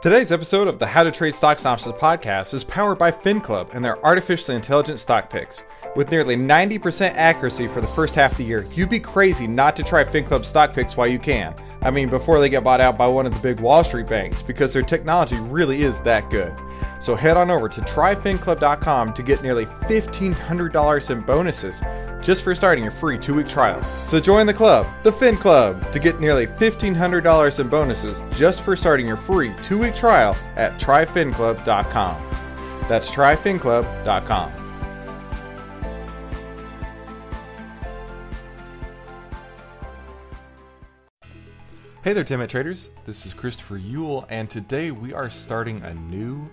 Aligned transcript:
Today's 0.00 0.32
episode 0.32 0.66
of 0.66 0.78
the 0.78 0.86
How 0.86 1.02
to 1.02 1.10
Trade 1.10 1.34
Stocks 1.34 1.60
and 1.60 1.72
Options 1.72 1.94
podcast 1.96 2.54
is 2.54 2.64
powered 2.64 2.96
by 2.96 3.10
FinClub 3.10 3.74
and 3.74 3.84
their 3.84 4.02
artificially 4.02 4.56
intelligent 4.56 4.98
stock 4.98 5.28
picks. 5.28 5.62
With 5.94 6.10
nearly 6.10 6.36
90% 6.36 7.16
accuracy 7.16 7.68
for 7.68 7.82
the 7.82 7.86
first 7.86 8.14
half 8.14 8.32
of 8.32 8.38
the 8.38 8.44
year, 8.44 8.66
you'd 8.72 8.88
be 8.88 8.98
crazy 8.98 9.46
not 9.46 9.76
to 9.76 9.82
try 9.82 10.02
FinClub 10.02 10.46
stock 10.46 10.72
picks 10.72 10.96
while 10.96 11.06
you 11.06 11.18
can. 11.18 11.54
I 11.82 11.90
mean, 11.90 12.08
before 12.08 12.40
they 12.40 12.48
get 12.48 12.64
bought 12.64 12.80
out 12.80 12.96
by 12.96 13.08
one 13.08 13.26
of 13.26 13.34
the 13.34 13.40
big 13.40 13.60
Wall 13.60 13.84
Street 13.84 14.06
banks, 14.06 14.42
because 14.42 14.72
their 14.72 14.80
technology 14.80 15.36
really 15.36 15.82
is 15.82 16.00
that 16.00 16.30
good. 16.30 16.58
So 17.00 17.16
head 17.16 17.36
on 17.36 17.50
over 17.50 17.68
to 17.68 17.80
tryfinclub.com 17.80 19.14
to 19.14 19.22
get 19.22 19.42
nearly 19.42 19.66
$1,500 19.66 21.10
in 21.10 21.20
bonuses 21.22 21.82
just 22.20 22.44
for 22.44 22.54
starting 22.54 22.84
your 22.84 22.92
free 22.92 23.18
two 23.18 23.34
week 23.34 23.48
trial. 23.48 23.82
So 23.82 24.20
join 24.20 24.46
the 24.46 24.54
club, 24.54 24.86
the 25.02 25.10
Fin 25.10 25.36
Club, 25.36 25.90
to 25.92 25.98
get 25.98 26.20
nearly 26.20 26.46
$1,500 26.46 27.60
in 27.60 27.68
bonuses 27.68 28.22
just 28.36 28.60
for 28.60 28.76
starting 28.76 29.06
your 29.08 29.16
free 29.16 29.54
two 29.62 29.78
week 29.78 29.94
trial 29.94 30.36
at 30.56 30.78
tryfinclub.com. 30.78 32.30
That's 32.86 33.10
tryfinclub.com. 33.10 34.52
Hey 42.02 42.14
there, 42.14 42.24
10 42.24 42.38
Minute 42.38 42.50
Traders. 42.50 42.90
This 43.04 43.26
is 43.26 43.34
Christopher 43.34 43.78
Uhl, 43.78 44.24
and 44.30 44.48
today 44.48 44.90
we 44.90 45.12
are 45.12 45.28
starting 45.28 45.82
a 45.82 45.92
new 45.92 46.48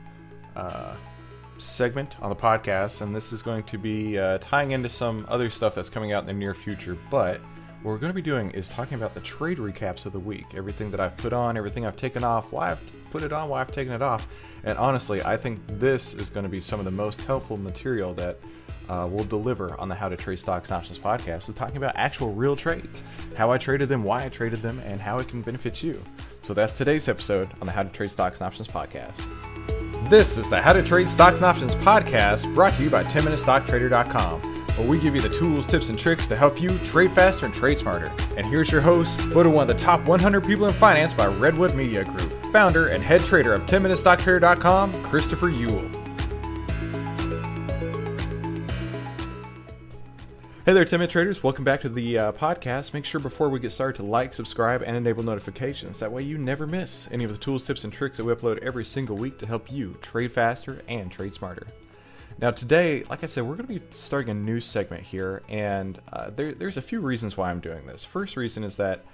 uh, 0.58 0.96
segment 1.58 2.22
on 2.22 2.30
the 2.30 2.36
podcast, 2.36 3.02
and 3.02 3.16
this 3.16 3.32
is 3.32 3.42
going 3.42 3.64
to 3.64 3.78
be 3.78 4.18
uh, 4.18 4.38
tying 4.40 4.72
into 4.72 4.90
some 4.90 5.26
other 5.30 5.50
stuff 5.50 5.76
that's 5.76 5.90
coming 5.90 6.14
out 6.14 6.22
in 6.24 6.28
the 6.28 6.34
near 6.34 6.54
future. 6.54 6.98
But 7.10 7.40
what 7.84 7.92
we're 7.92 7.98
going 7.98 8.12
to 8.12 8.16
be 8.16 8.22
doing 8.22 8.52
is 8.52 8.70
talking 8.70 8.96
about 8.96 9.14
the 9.14 9.22
trade 9.22 9.60
recaps 9.60 10.06
of 10.06 10.14
the 10.14 10.20
week, 10.20 10.46
everything 10.56 10.92
that 10.92 11.00
I've 11.00 11.16
put 11.18 11.34
on, 11.34 11.58
everything 11.58 11.86
I've 11.86 11.96
taken 11.96 12.24
off, 12.24 12.52
why 12.52 12.72
I've 12.72 12.82
put 13.12 13.24
it 13.24 13.32
on, 13.32 13.50
why 13.50 13.62
I've 13.62 13.72
taken 13.72 13.94
it 13.94 14.02
off. 14.02 14.28
And 14.64 14.78
honestly, 14.78 15.24
I 15.24 15.38
think 15.38 15.62
this 15.68 16.14
is 16.14 16.30
going 16.30 16.44
to 16.44 16.50
be 16.50 16.60
some 16.60 16.80
of 16.80 16.86
the 16.86 16.92
most 16.92 17.22
helpful 17.22 17.58
material 17.58 18.14
that 18.16 18.40
uh, 18.90 19.08
will 19.12 19.26
deliver 19.26 19.80
on 19.80 19.90
the 19.90 19.96
How 19.96 20.10
to 20.10 20.16
Trade 20.16 20.40
Stocks 20.40 20.70
and 20.70 20.78
Options 20.78 20.98
podcast 20.98 21.50
is 21.50 21.56
talking 21.56 21.78
about 21.78 21.94
actual 21.96 22.34
real 22.34 22.56
trades, 22.56 23.04
how 23.36 23.52
I 23.52 23.58
traded 23.58 23.90
them, 23.90 24.04
why 24.04 24.24
I 24.24 24.30
traded 24.30 24.62
them, 24.62 24.80
and 24.86 25.00
how 25.00 25.20
it 25.20 25.28
can 25.28 25.42
benefit 25.42 25.84
you. 25.84 26.02
So 26.42 26.54
that's 26.54 26.74
today's 26.74 27.08
episode 27.08 27.50
on 27.60 27.68
the 27.68 27.74
How 27.74 27.84
to 27.84 27.90
Trade 27.90 28.12
Stocks 28.12 28.40
and 28.40 28.48
Options 28.48 28.68
podcast. 28.68 29.77
This 30.10 30.38
is 30.38 30.48
the 30.48 30.62
How 30.62 30.72
to 30.72 30.82
Trade 30.82 31.10
Stocks 31.10 31.36
and 31.36 31.46
Options 31.46 31.76
podcast 31.76 32.54
brought 32.56 32.74
to 32.76 32.84
you 32.84 32.90
by 32.90 33.04
10MinuteStockTrader.com, 33.04 34.40
where 34.78 34.88
we 34.88 35.00
give 35.00 35.14
you 35.14 35.20
the 35.20 35.28
tools, 35.28 35.68
tips, 35.68 35.90
and 35.90 36.00
tricks 36.00 36.28
to 36.28 36.36
help 36.38 36.62
you 36.62 36.80
trade 36.80 37.12
faster 37.12 37.46
and 37.46 37.54
trade 37.54 37.78
smarter. 37.78 38.10
And 38.38 38.48
here's 38.48 38.72
your 38.72 38.80
host, 38.80 39.20
voted 39.20 39.52
one 39.52 39.64
of 39.64 39.68
the 39.68 39.84
top 39.84 40.00
100 40.06 40.46
people 40.46 40.66
in 40.66 40.74
finance 40.76 41.14
by 41.14 41.26
Redwood 41.26 41.76
Media 41.76 42.06
Group, 42.06 42.32
founder 42.54 42.88
and 42.88 43.04
head 43.04 43.20
trader 43.20 43.54
of 43.54 43.64
10MinuteStockTrader.com, 43.64 45.04
Christopher 45.04 45.52
Uhl. 45.52 46.07
Hey 50.68 50.74
there, 50.74 50.84
10 50.84 51.00
Minute 51.00 51.12
Traders. 51.12 51.44
Welcome 51.44 51.64
back 51.64 51.80
to 51.80 51.88
the 51.88 52.20
uh, 52.20 52.32
podcast. 52.34 52.94
Make 52.94 53.06
sure 53.06 53.22
before 53.22 53.48
we 53.48 53.58
get 53.58 53.72
started 53.72 53.96
to 54.00 54.04
like, 54.04 54.34
subscribe, 54.34 54.82
and 54.82 54.98
enable 54.98 55.24
notifications. 55.24 55.98
That 56.00 56.12
way 56.12 56.24
you 56.24 56.38
never 56.38 56.68
miss 56.68 57.08
any 57.10 57.24
of 57.24 57.32
the 57.32 57.38
tools, 57.38 57.66
tips, 57.66 57.86
and 57.86 57.94
tricks 57.94 58.18
that 58.18 58.26
we 58.26 58.34
upload 58.34 58.58
every 58.58 58.84
single 58.84 59.16
week 59.16 59.38
to 59.38 59.48
help 59.48 59.72
you 59.72 59.98
trade 60.02 60.30
faster 60.30 60.82
and 60.90 61.10
trade 61.10 61.34
smarter. 61.34 61.68
Now, 62.40 62.52
today, 62.52 63.04
like 63.10 63.24
I 63.24 63.28
said, 63.28 63.46
we're 63.46 63.56
going 63.56 63.68
to 63.68 63.80
be 63.80 63.82
starting 63.92 64.30
a 64.30 64.34
new 64.34 64.60
segment 64.60 65.04
here, 65.04 65.42
and 65.48 65.98
uh, 66.12 66.32
there, 66.32 66.54
there's 66.54 66.76
a 66.76 66.82
few 66.82 67.00
reasons 67.00 67.38
why 67.38 67.50
I'm 67.50 67.62
doing 67.62 67.86
this. 67.86 68.04
First 68.04 68.36
reason 68.36 68.66
is 68.66 68.76
that, 68.76 69.06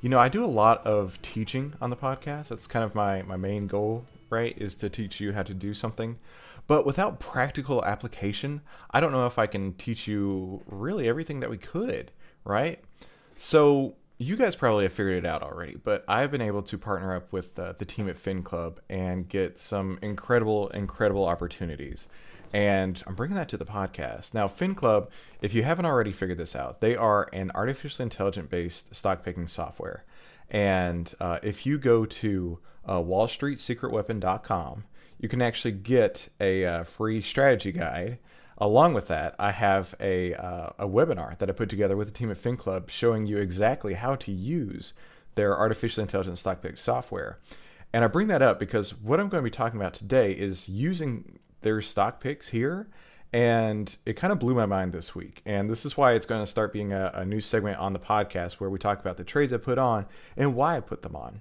you 0.00 0.08
know, 0.08 0.18
I 0.18 0.28
do 0.28 0.44
a 0.44 0.46
lot 0.46 0.84
of 0.84 1.22
teaching 1.22 1.74
on 1.80 1.90
the 1.90 1.96
podcast. 1.96 2.48
That's 2.48 2.66
kind 2.66 2.84
of 2.84 2.96
my, 2.96 3.22
my 3.22 3.36
main 3.36 3.68
goal, 3.68 4.04
right? 4.28 4.58
Is 4.58 4.74
to 4.78 4.90
teach 4.90 5.20
you 5.20 5.32
how 5.34 5.44
to 5.44 5.54
do 5.54 5.72
something. 5.72 6.18
But 6.66 6.84
without 6.84 7.20
practical 7.20 7.84
application, 7.84 8.60
I 8.90 9.00
don't 9.00 9.12
know 9.12 9.26
if 9.26 9.38
I 9.38 9.46
can 9.46 9.74
teach 9.74 10.08
you 10.08 10.62
really 10.66 11.08
everything 11.08 11.40
that 11.40 11.50
we 11.50 11.58
could, 11.58 12.10
right? 12.44 12.80
So 13.38 13.94
you 14.18 14.36
guys 14.36 14.56
probably 14.56 14.84
have 14.84 14.92
figured 14.92 15.24
it 15.24 15.26
out 15.26 15.42
already, 15.42 15.76
but 15.82 16.04
I've 16.08 16.30
been 16.30 16.40
able 16.40 16.62
to 16.62 16.78
partner 16.78 17.14
up 17.14 17.32
with 17.32 17.58
uh, 17.58 17.74
the 17.78 17.84
team 17.84 18.08
at 18.08 18.16
Fin 18.16 18.42
Club 18.42 18.80
and 18.88 19.28
get 19.28 19.58
some 19.58 19.98
incredible, 20.00 20.68
incredible 20.68 21.26
opportunities. 21.26 22.08
And 22.52 23.02
I'm 23.06 23.14
bringing 23.14 23.36
that 23.36 23.48
to 23.50 23.56
the 23.56 23.66
podcast. 23.66 24.32
Now, 24.32 24.48
Fin 24.48 24.74
Club, 24.74 25.10
if 25.42 25.52
you 25.52 25.62
haven't 25.64 25.84
already 25.84 26.12
figured 26.12 26.38
this 26.38 26.56
out, 26.56 26.80
they 26.80 26.96
are 26.96 27.28
an 27.32 27.50
artificially 27.54 28.04
intelligent 28.04 28.48
based 28.48 28.94
stock 28.94 29.22
picking 29.22 29.46
software. 29.46 30.04
And 30.48 31.12
uh, 31.20 31.38
if 31.42 31.66
you 31.66 31.76
go 31.78 32.06
to 32.06 32.58
uh, 32.86 33.00
wallstreetsecretweapon.com 33.00 34.84
you 35.18 35.28
can 35.28 35.42
actually 35.42 35.72
get 35.72 36.28
a 36.40 36.64
uh, 36.64 36.84
free 36.84 37.20
strategy 37.20 37.72
guide. 37.72 38.18
Along 38.58 38.94
with 38.94 39.08
that, 39.08 39.34
I 39.38 39.52
have 39.52 39.94
a, 40.00 40.34
uh, 40.34 40.70
a 40.78 40.88
webinar 40.88 41.36
that 41.38 41.50
I 41.50 41.52
put 41.52 41.68
together 41.68 41.96
with 41.96 42.08
the 42.08 42.14
team 42.14 42.30
at 42.30 42.38
FinClub 42.38 42.88
showing 42.88 43.26
you 43.26 43.36
exactly 43.36 43.94
how 43.94 44.14
to 44.16 44.32
use 44.32 44.94
their 45.34 45.56
artificial 45.56 46.02
intelligence 46.02 46.40
stock 46.40 46.62
pick 46.62 46.78
software. 46.78 47.38
And 47.92 48.04
I 48.04 48.08
bring 48.08 48.28
that 48.28 48.42
up 48.42 48.58
because 48.58 48.96
what 48.98 49.20
I'm 49.20 49.28
going 49.28 49.42
to 49.42 49.44
be 49.44 49.50
talking 49.50 49.78
about 49.78 49.94
today 49.94 50.32
is 50.32 50.68
using 50.68 51.38
their 51.60 51.80
stock 51.82 52.20
picks 52.20 52.48
here. 52.48 52.88
And 53.32 53.94
it 54.06 54.14
kind 54.14 54.32
of 54.32 54.38
blew 54.38 54.54
my 54.54 54.66
mind 54.66 54.92
this 54.92 55.14
week. 55.14 55.42
And 55.44 55.68
this 55.68 55.84
is 55.84 55.96
why 55.96 56.12
it's 56.12 56.24
going 56.24 56.42
to 56.42 56.50
start 56.50 56.72
being 56.72 56.92
a, 56.92 57.10
a 57.12 57.24
new 57.24 57.40
segment 57.40 57.78
on 57.78 57.92
the 57.92 57.98
podcast 57.98 58.54
where 58.54 58.70
we 58.70 58.78
talk 58.78 59.00
about 59.00 59.18
the 59.18 59.24
trades 59.24 59.52
I 59.52 59.58
put 59.58 59.76
on 59.76 60.06
and 60.36 60.54
why 60.54 60.76
I 60.76 60.80
put 60.80 61.02
them 61.02 61.16
on. 61.16 61.40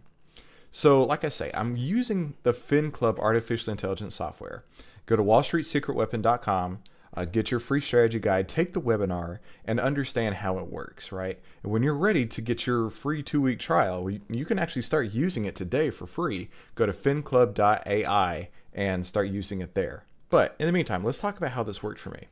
So, 0.75 1.03
like 1.03 1.24
I 1.24 1.30
say, 1.30 1.52
I'm 1.53 1.78
using 1.78 2.34
the 2.44 2.52
FinClub 2.52 3.18
artificial 3.18 3.72
intelligence 3.72 4.13
software. 4.13 4.66
Go 5.06 5.16
to 5.16 5.24
wallstreetsecretweapon.com, 5.24 6.80
uh, 7.13 7.24
get 7.24 7.50
your 7.50 7.62
free 7.62 7.80
strategy 7.80 8.19
guide, 8.19 8.50
take 8.50 8.74
the 8.74 8.81
webinar, 8.81 9.40
and 9.63 9.80
understand 9.80 10.36
how 10.36 10.58
it 10.58 10.68
works, 10.69 11.13
right? 11.13 11.40
And 11.63 11.72
when 11.72 11.81
you're 11.81 11.96
ready 11.96 12.25
to 12.25 12.41
get 12.41 12.68
your 12.68 12.90
free 12.90 13.24
two 13.24 13.40
week 13.40 13.59
trial, 13.59 14.09
you 14.09 14.44
can 14.44 14.59
actually 14.59 14.81
start 14.81 15.13
using 15.13 15.46
it 15.46 15.56
today 15.56 15.91
for 15.91 16.08
free. 16.08 16.50
Go 16.75 16.86
to 16.86 16.92
finclub.ai 16.92 18.50
and 18.74 19.06
start 19.06 19.30
using 19.30 19.62
it 19.62 19.75
there. 19.75 20.03
But 20.30 20.57
in 20.59 20.66
the 20.66 20.74
meantime, 20.74 21.06
let's 21.06 21.19
talk 21.19 21.38
about 21.38 21.52
how 21.52 21.63
this 21.63 21.81
worked 21.81 22.02
for 22.02 22.09
me. 22.09 22.28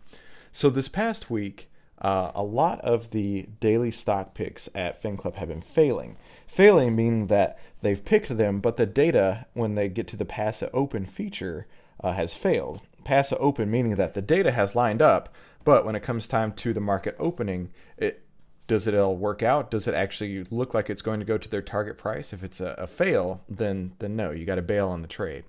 So, 0.52 0.70
this 0.70 0.90
past 0.90 1.30
week, 1.30 1.72
uh, 2.03 2.31
a 2.36 2.44
lot 2.44 2.81
of 2.81 3.12
the 3.12 3.47
daily 3.59 3.91
stock 3.91 4.34
picks 4.34 4.68
at 4.75 5.02
FinClub 5.02 5.36
have 5.36 5.47
been 5.47 5.62
failing. 5.62 6.18
Failing 6.46 6.96
meaning 6.96 7.28
that 7.28 7.58
they've 7.81 8.03
picked 8.03 8.36
them, 8.36 8.59
but 8.59 8.78
the 8.78 8.86
data, 8.86 9.46
when 9.53 9.75
they 9.75 9.88
get 9.88 10.08
to 10.09 10.18
the 10.18 10.25
pass 10.25 10.62
it 10.62 10.69
open 10.74 11.06
feature, 11.06 11.66
uh, 12.03 12.12
has 12.12 12.34
failed. 12.34 12.81
Pass 13.06 13.31
it 13.31 13.38
open 13.40 13.72
meaning 13.72 13.96
that 13.96 14.13
the 14.13 14.22
data 14.22 14.52
has 14.52 14.75
lined 14.75 15.02
up, 15.02 15.34
but 15.63 15.86
when 15.86 15.96
it 15.96 16.03
comes 16.03 16.28
time 16.28 16.52
to 16.53 16.74
the 16.74 16.81
market 16.81 17.16
opening, 17.19 17.72
it 17.97 18.24
does 18.68 18.88
it 18.88 18.96
all 18.96 19.16
work 19.16 19.44
out? 19.44 19.69
Does 19.72 19.88
it 19.88 19.94
actually 19.94 20.46
look 20.46 20.74
like 20.74 20.90
it's 20.90 21.02
going 21.02 21.19
to 21.19 21.25
go 21.25 21.38
to 21.38 21.50
their 21.50 21.62
target 21.62 21.97
price? 21.97 22.31
If 22.31 22.44
it's 22.44 22.62
a, 22.62 22.75
a 22.78 22.88
fail, 22.88 23.44
then 23.47 23.94
then 24.00 24.16
no, 24.16 24.31
you 24.31 24.46
got 24.46 24.56
to 24.56 24.62
bail 24.62 24.90
on 24.90 25.02
the 25.02 25.08
trade. 25.08 25.46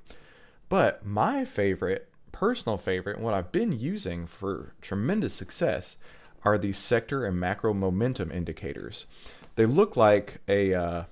But 0.69 1.05
my 1.05 1.45
favorite, 1.45 2.09
personal 2.33 2.79
favorite, 2.79 3.17
and 3.17 3.25
what 3.25 3.35
I've 3.35 3.53
been 3.53 3.73
using 3.79 4.27
for 4.27 4.75
tremendous 4.81 5.35
success 5.35 5.97
are 6.45 6.59
these 6.59 6.79
sector 6.79 7.25
and 7.25 7.39
macro 7.39 7.73
momentum 7.73 8.31
indicators. 8.31 9.07
They 9.57 9.67
look 9.67 9.97
like 9.97 10.41
a 10.49 10.75
uh, 10.75 11.05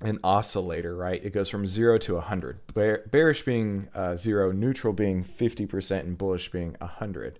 an 0.00 0.18
oscillator, 0.22 0.96
right? 0.96 1.24
It 1.24 1.32
goes 1.32 1.48
from 1.48 1.66
zero 1.66 1.98
to 1.98 2.14
100. 2.14 2.72
Bear, 2.72 3.04
bearish 3.10 3.44
being 3.44 3.88
uh, 3.94 4.14
zero, 4.16 4.52
neutral 4.52 4.92
being 4.92 5.24
50%, 5.24 6.00
and 6.00 6.16
bullish 6.16 6.50
being 6.50 6.76
100. 6.80 7.38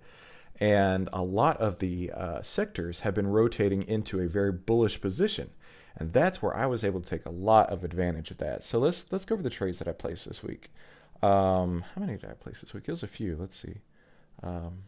And 0.61 1.09
a 1.12 1.23
lot 1.23 1.56
of 1.59 1.79
the 1.79 2.11
uh, 2.11 2.43
sectors 2.43 3.00
have 3.00 3.15
been 3.15 3.29
rotating 3.29 3.82
into 3.82 4.20
a 4.20 4.26
very 4.26 4.50
bullish 4.50 5.00
position. 5.00 5.50
And 5.97 6.12
that's 6.12 6.43
where 6.43 6.56
I 6.56 6.67
was 6.67 6.82
able 6.82 7.00
to 7.00 7.09
take 7.09 7.26
a 7.26 7.31
lot 7.31 7.70
of 7.70 7.85
advantage 7.85 8.31
of 8.31 8.38
that. 8.38 8.65
So 8.65 8.79
let's 8.79 9.11
let's 9.12 9.25
go 9.25 9.35
over 9.35 9.43
the 9.43 9.50
trades 9.50 9.79
that 9.79 9.88
I 9.88 9.93
placed 9.93 10.26
this 10.26 10.43
week. 10.43 10.70
Um, 11.23 11.85
how 11.94 12.00
many 12.00 12.17
did 12.17 12.31
I 12.31 12.35
place 12.35 12.61
this 12.61 12.75
week? 12.75 12.85
It 12.87 12.93
was 12.93 13.03
a 13.03 13.09
few. 13.09 13.37
Let's 13.37 13.56
see. 13.56 13.76
Um, 14.43 14.85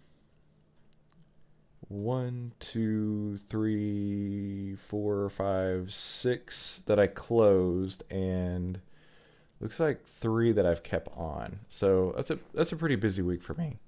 one, 1.88 2.53
two, 2.61 3.38
three, 3.49 4.75
four, 4.77 5.29
five, 5.31 5.93
six 5.93 6.82
that 6.87 6.99
I 6.99 7.06
closed, 7.06 8.05
and 8.11 8.81
looks 9.61 9.81
like 9.81 10.05
three 10.05 10.53
that 10.53 10.67
I've 10.67 10.82
kept 10.82 11.09
on. 11.17 11.61
So 11.69 12.12
that's 12.17 12.31
a 12.31 12.38
that's 12.55 12.73
a 12.73 12.77
pretty 12.77 12.97
busy 12.97 13.23
week 13.23 13.43
for 13.43 13.55
me. 13.55 13.79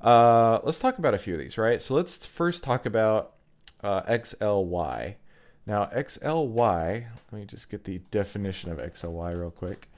Uh, 0.00 0.58
let's 0.62 0.78
talk 0.78 0.98
about 0.98 1.14
a 1.14 1.18
few 1.18 1.34
of 1.34 1.40
these, 1.40 1.56
right? 1.56 1.80
So 1.80 1.94
let's 1.94 2.26
first 2.26 2.62
talk 2.62 2.86
about 2.86 3.32
uh, 3.82 4.02
XLY. 4.02 5.14
Now, 5.66 5.86
XLY, 5.86 7.04
let 7.32 7.38
me 7.38 7.44
just 7.44 7.70
get 7.70 7.84
the 7.84 7.98
definition 8.10 8.70
of 8.70 8.78
XLY 8.78 9.38
real 9.38 9.50
quick. 9.50 9.88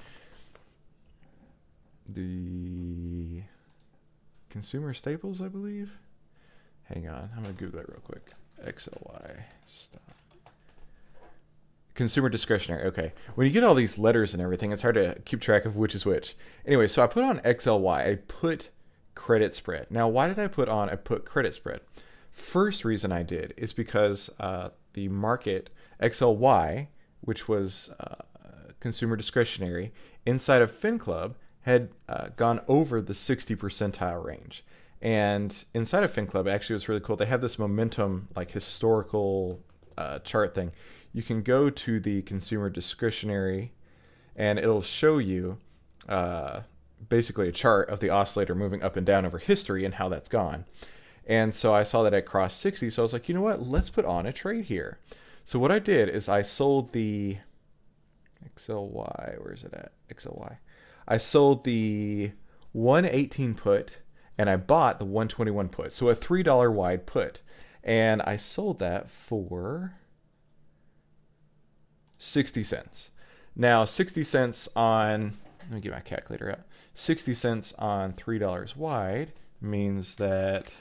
The 2.09 3.43
consumer 4.49 4.95
staples, 4.95 5.43
I 5.43 5.49
believe. 5.49 5.99
Hang 6.93 7.09
on, 7.09 7.31
I'm 7.37 7.45
to 7.45 7.53
Google 7.53 7.81
it 7.81 7.89
real 7.89 8.01
quick. 8.01 8.33
XLY. 8.65 9.43
Stop. 9.67 10.03
Consumer 11.95 12.29
discretionary. 12.29 12.85
Okay. 12.85 13.13
When 13.35 13.47
you 13.47 13.53
get 13.53 13.65
all 13.65 13.75
these 13.75 13.99
letters 13.99 14.33
and 14.33 14.43
everything, 14.43 14.73
it's 14.73 14.83
hard 14.83 14.95
to 14.95 15.17
keep 15.25 15.41
track 15.41 15.65
of 15.65 15.77
which 15.77 15.95
is 15.95 16.07
which. 16.07 16.37
Anyway, 16.65 16.87
so 16.87 17.03
I 17.03 17.07
put 17.07 17.25
on 17.25 17.41
XLY. 17.41 18.09
I 18.09 18.15
put 18.27 18.71
credit 19.15 19.55
spread. 19.55 19.91
Now, 19.91 20.09
why 20.09 20.29
did 20.29 20.39
I 20.39 20.47
put 20.47 20.69
on 20.69 20.89
a 20.89 20.97
put 20.97 21.25
credit 21.25 21.55
spread? 21.55 21.81
First 22.31 22.85
reason 22.85 23.13
I 23.13 23.23
did 23.23 23.53
is 23.57 23.73
because 23.73 24.31
uh, 24.39 24.71
the 24.93 25.09
market 25.09 25.71
XLY, 26.01 26.87
which 27.21 27.49
was 27.49 27.93
uh, 28.01 28.23
consumer 28.81 29.17
discretionary, 29.17 29.93
inside 30.25 30.63
of 30.63 30.73
FinClub 30.73 31.35
had 31.63 31.91
uh, 32.09 32.29
gone 32.37 32.61
over 32.69 33.01
the 33.01 33.15
60 33.15 33.57
percentile 33.57 34.25
range. 34.25 34.65
And 35.01 35.65
inside 35.75 36.03
of 36.03 36.13
FinClub, 36.13 36.51
actually, 36.51 36.75
it 36.75 36.77
was 36.77 36.89
really 36.89 37.01
cool. 37.01 37.17
They 37.17 37.27
have 37.27 37.41
this 37.41 37.59
momentum, 37.59 38.29
like 38.35 38.51
historical 38.51 39.61
uh, 39.97 40.19
chart 40.21 40.55
thing. 40.55 40.73
You 41.13 41.23
can 41.23 41.43
go 41.43 41.71
to 41.71 42.01
the 42.01 42.23
consumer 42.23 42.69
discretionary, 42.69 43.73
and 44.37 44.59
it'll 44.59 44.83
show 44.83 45.19
you 45.19 45.59
uh, 46.09 46.61
basically 47.09 47.49
a 47.49 47.53
chart 47.53 47.89
of 47.89 48.01
the 48.01 48.11
oscillator 48.11 48.55
moving 48.55 48.83
up 48.83 48.97
and 48.97 49.07
down 49.07 49.25
over 49.25 49.39
history 49.39 49.85
and 49.85 49.95
how 49.95 50.09
that's 50.09 50.29
gone. 50.29 50.65
And 51.27 51.55
so 51.55 51.75
I 51.75 51.83
saw 51.83 52.03
that 52.03 52.15
it 52.15 52.23
crossed 52.23 52.59
60, 52.61 52.91
so 52.91 53.03
I 53.03 53.05
was 53.05 53.13
like, 53.13 53.29
you 53.29 53.35
know 53.35 53.43
what? 53.43 53.67
Let's 53.67 53.91
put 53.91 54.05
on 54.05 54.27
a 54.27 54.33
trade 54.33 54.65
here. 54.65 54.99
So 55.45 55.59
what 55.59 55.71
I 55.71 55.79
did 55.79 56.09
is 56.09 56.29
I 56.29 56.43
sold 56.43 56.93
the 56.93 57.39
XLY. 58.57 59.43
Where 59.43 59.53
is 59.53 59.63
it 59.63 59.75
at? 59.75 59.93
XLY. 60.13 60.57
I 61.07 61.19
sold 61.19 61.65
the 61.65 62.33
118 62.73 63.55
put 63.55 63.99
and 64.39 64.49
I 64.49 64.57
bought 64.57 64.99
the 64.99 65.05
121 65.05 65.69
put. 65.69 65.93
So 65.93 66.09
a 66.09 66.15
$3 66.15 66.73
wide 66.73 67.05
put. 67.05 67.43
And 67.85 68.23
I 68.23 68.37
sold 68.37 68.79
that 68.79 69.11
for 69.11 69.95
60 72.19 72.63
cents. 72.63 73.11
Now, 73.57 73.85
60 73.85 74.23
cents 74.23 74.69
on, 74.77 75.35
let 75.63 75.71
me 75.71 75.81
get 75.81 75.93
my 75.93 76.01
calculator 76.01 76.51
out. 76.51 76.61
60 76.95 77.35
cents 77.35 77.73
on 77.79 78.13
$3 78.13 78.77
wide 78.77 79.33
means 79.61 80.17
that 80.17 80.73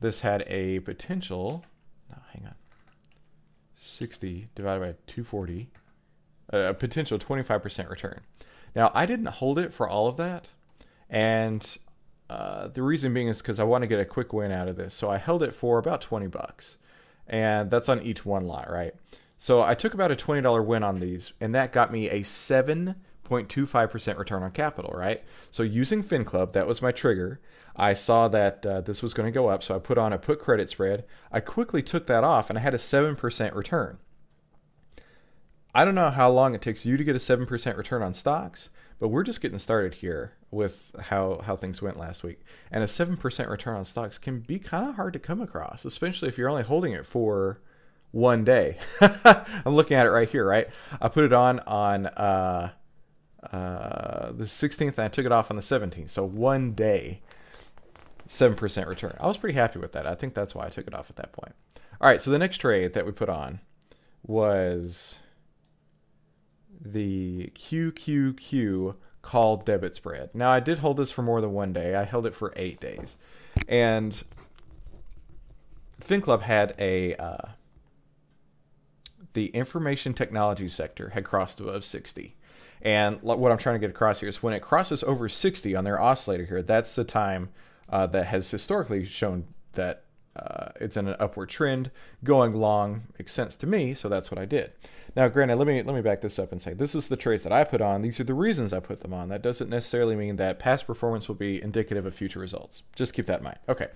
this 0.00 0.20
had 0.20 0.44
a 0.46 0.80
potential, 0.80 1.64
hang 2.32 2.46
on, 2.46 2.54
60 3.74 4.48
divided 4.54 4.80
by 4.80 4.94
240, 5.06 5.70
a 6.50 6.74
potential 6.74 7.18
25% 7.18 7.90
return. 7.90 8.20
Now, 8.74 8.90
I 8.94 9.06
didn't 9.06 9.26
hold 9.26 9.58
it 9.58 9.72
for 9.72 9.88
all 9.88 10.08
of 10.08 10.16
that. 10.16 10.48
And 11.10 11.76
uh, 12.30 12.68
the 12.68 12.82
reason 12.82 13.12
being 13.12 13.28
is 13.28 13.42
because 13.42 13.60
I 13.60 13.64
want 13.64 13.82
to 13.82 13.88
get 13.88 14.00
a 14.00 14.04
quick 14.04 14.32
win 14.32 14.50
out 14.50 14.68
of 14.68 14.76
this. 14.76 14.94
So 14.94 15.10
I 15.10 15.18
held 15.18 15.42
it 15.42 15.54
for 15.54 15.78
about 15.78 16.00
20 16.00 16.26
bucks. 16.28 16.78
And 17.26 17.70
that's 17.70 17.88
on 17.88 18.02
each 18.02 18.24
one 18.24 18.46
lot, 18.46 18.70
right? 18.70 18.94
So 19.38 19.62
I 19.62 19.74
took 19.74 19.94
about 19.94 20.10
a 20.10 20.16
$20 20.16 20.64
win 20.64 20.82
on 20.82 21.00
these, 21.00 21.32
and 21.40 21.54
that 21.54 21.72
got 21.72 21.92
me 21.92 22.08
a 22.08 22.20
7.25% 22.20 24.18
return 24.18 24.42
on 24.42 24.50
capital, 24.52 24.92
right? 24.96 25.22
So 25.50 25.62
using 25.62 26.02
FinClub, 26.02 26.52
that 26.52 26.66
was 26.66 26.80
my 26.80 26.92
trigger. 26.92 27.40
I 27.76 27.94
saw 27.94 28.28
that 28.28 28.64
uh, 28.64 28.80
this 28.80 29.02
was 29.02 29.12
going 29.14 29.26
to 29.26 29.32
go 29.32 29.48
up, 29.48 29.62
so 29.62 29.74
I 29.74 29.80
put 29.80 29.98
on 29.98 30.12
a 30.12 30.18
put 30.18 30.38
credit 30.38 30.70
spread. 30.70 31.04
I 31.32 31.40
quickly 31.40 31.82
took 31.82 32.06
that 32.06 32.24
off, 32.24 32.48
and 32.48 32.58
I 32.58 32.62
had 32.62 32.74
a 32.74 32.78
7% 32.78 33.54
return. 33.54 33.98
I 35.74 35.84
don't 35.84 35.96
know 35.96 36.10
how 36.10 36.30
long 36.30 36.54
it 36.54 36.62
takes 36.62 36.86
you 36.86 36.96
to 36.96 37.04
get 37.04 37.16
a 37.16 37.18
7% 37.18 37.76
return 37.76 38.02
on 38.02 38.14
stocks, 38.14 38.70
but 38.98 39.08
we're 39.08 39.22
just 39.22 39.40
getting 39.40 39.58
started 39.58 39.94
here 39.94 40.32
with 40.50 40.94
how, 41.00 41.40
how 41.44 41.56
things 41.56 41.82
went 41.82 41.96
last 41.96 42.22
week. 42.22 42.40
And 42.70 42.82
a 42.82 42.86
7% 42.86 43.48
return 43.48 43.76
on 43.76 43.84
stocks 43.84 44.18
can 44.18 44.40
be 44.40 44.58
kind 44.58 44.88
of 44.88 44.96
hard 44.96 45.12
to 45.14 45.18
come 45.18 45.40
across, 45.40 45.84
especially 45.84 46.28
if 46.28 46.38
you're 46.38 46.48
only 46.48 46.62
holding 46.62 46.92
it 46.92 47.06
for 47.06 47.60
one 48.12 48.44
day. 48.44 48.78
I'm 49.00 49.74
looking 49.74 49.96
at 49.96 50.06
it 50.06 50.10
right 50.10 50.28
here, 50.28 50.46
right? 50.46 50.68
I 51.00 51.08
put 51.08 51.24
it 51.24 51.32
on 51.32 51.58
on 51.60 52.06
uh, 52.06 52.70
uh, 53.52 54.32
the 54.32 54.44
16th 54.44 54.96
and 54.96 55.00
I 55.00 55.08
took 55.08 55.26
it 55.26 55.32
off 55.32 55.50
on 55.50 55.56
the 55.56 55.62
17th. 55.62 56.10
So 56.10 56.24
one 56.24 56.72
day, 56.72 57.20
7% 58.28 58.86
return. 58.86 59.16
I 59.20 59.26
was 59.26 59.36
pretty 59.36 59.58
happy 59.58 59.78
with 59.78 59.92
that. 59.92 60.06
I 60.06 60.14
think 60.14 60.34
that's 60.34 60.54
why 60.54 60.66
I 60.66 60.70
took 60.70 60.86
it 60.86 60.94
off 60.94 61.10
at 61.10 61.16
that 61.16 61.32
point. 61.32 61.54
All 62.00 62.08
right, 62.08 62.22
so 62.22 62.30
the 62.30 62.38
next 62.38 62.58
trade 62.58 62.94
that 62.94 63.04
we 63.06 63.12
put 63.12 63.28
on 63.28 63.60
was 64.26 65.18
the 66.84 67.50
QQQ 67.54 68.96
call 69.22 69.56
debit 69.56 69.96
spread. 69.96 70.30
Now, 70.34 70.50
I 70.50 70.60
did 70.60 70.78
hold 70.78 70.98
this 70.98 71.10
for 71.10 71.22
more 71.22 71.40
than 71.40 71.52
one 71.52 71.72
day. 71.72 71.94
I 71.94 72.04
held 72.04 72.26
it 72.26 72.34
for 72.34 72.52
eight 72.56 72.78
days. 72.80 73.16
And 73.68 74.22
FinClub 76.00 76.42
had 76.42 76.74
a. 76.78 77.14
Uh, 77.16 77.48
the 79.32 79.46
information 79.48 80.14
technology 80.14 80.68
sector 80.68 81.10
had 81.10 81.24
crossed 81.24 81.58
above 81.58 81.84
60. 81.84 82.36
And 82.82 83.20
what 83.22 83.50
I'm 83.50 83.58
trying 83.58 83.74
to 83.76 83.80
get 83.80 83.90
across 83.90 84.20
here 84.20 84.28
is 84.28 84.42
when 84.42 84.54
it 84.54 84.60
crosses 84.60 85.02
over 85.02 85.28
60 85.28 85.74
on 85.74 85.84
their 85.84 86.00
oscillator 86.00 86.44
here, 86.44 86.62
that's 86.62 86.94
the 86.94 87.02
time 87.02 87.48
uh, 87.88 88.06
that 88.08 88.26
has 88.26 88.50
historically 88.50 89.04
shown 89.04 89.46
that 89.72 90.03
uh, 90.36 90.68
it's 90.80 90.96
in 90.96 91.08
an 91.08 91.16
upward 91.20 91.48
trend. 91.48 91.90
Going 92.22 92.52
long 92.52 93.04
makes 93.18 93.32
sense 93.32 93.56
to 93.56 93.66
me, 93.66 93.94
so 93.94 94.08
that's 94.08 94.30
what 94.30 94.38
I 94.38 94.44
did. 94.44 94.72
Now, 95.16 95.28
granted, 95.28 95.56
let 95.56 95.66
me 95.66 95.82
let 95.82 95.94
me 95.94 96.00
back 96.00 96.20
this 96.20 96.38
up 96.38 96.50
and 96.50 96.60
say 96.60 96.74
this 96.74 96.94
is 96.94 97.08
the 97.08 97.16
trades 97.16 97.44
that 97.44 97.52
I 97.52 97.64
put 97.64 97.80
on. 97.80 98.02
These 98.02 98.18
are 98.18 98.24
the 98.24 98.34
reasons 98.34 98.72
I 98.72 98.80
put 98.80 99.00
them 99.00 99.14
on. 99.14 99.28
That 99.28 99.42
doesn't 99.42 99.70
necessarily 99.70 100.16
mean 100.16 100.36
that 100.36 100.58
past 100.58 100.86
performance 100.86 101.28
will 101.28 101.36
be 101.36 101.62
indicative 101.62 102.04
of 102.04 102.14
future 102.14 102.40
results. 102.40 102.82
Just 102.96 103.14
keep 103.14 103.26
that 103.26 103.38
in 103.38 103.44
mind. 103.44 103.58
Okay, 103.68 103.88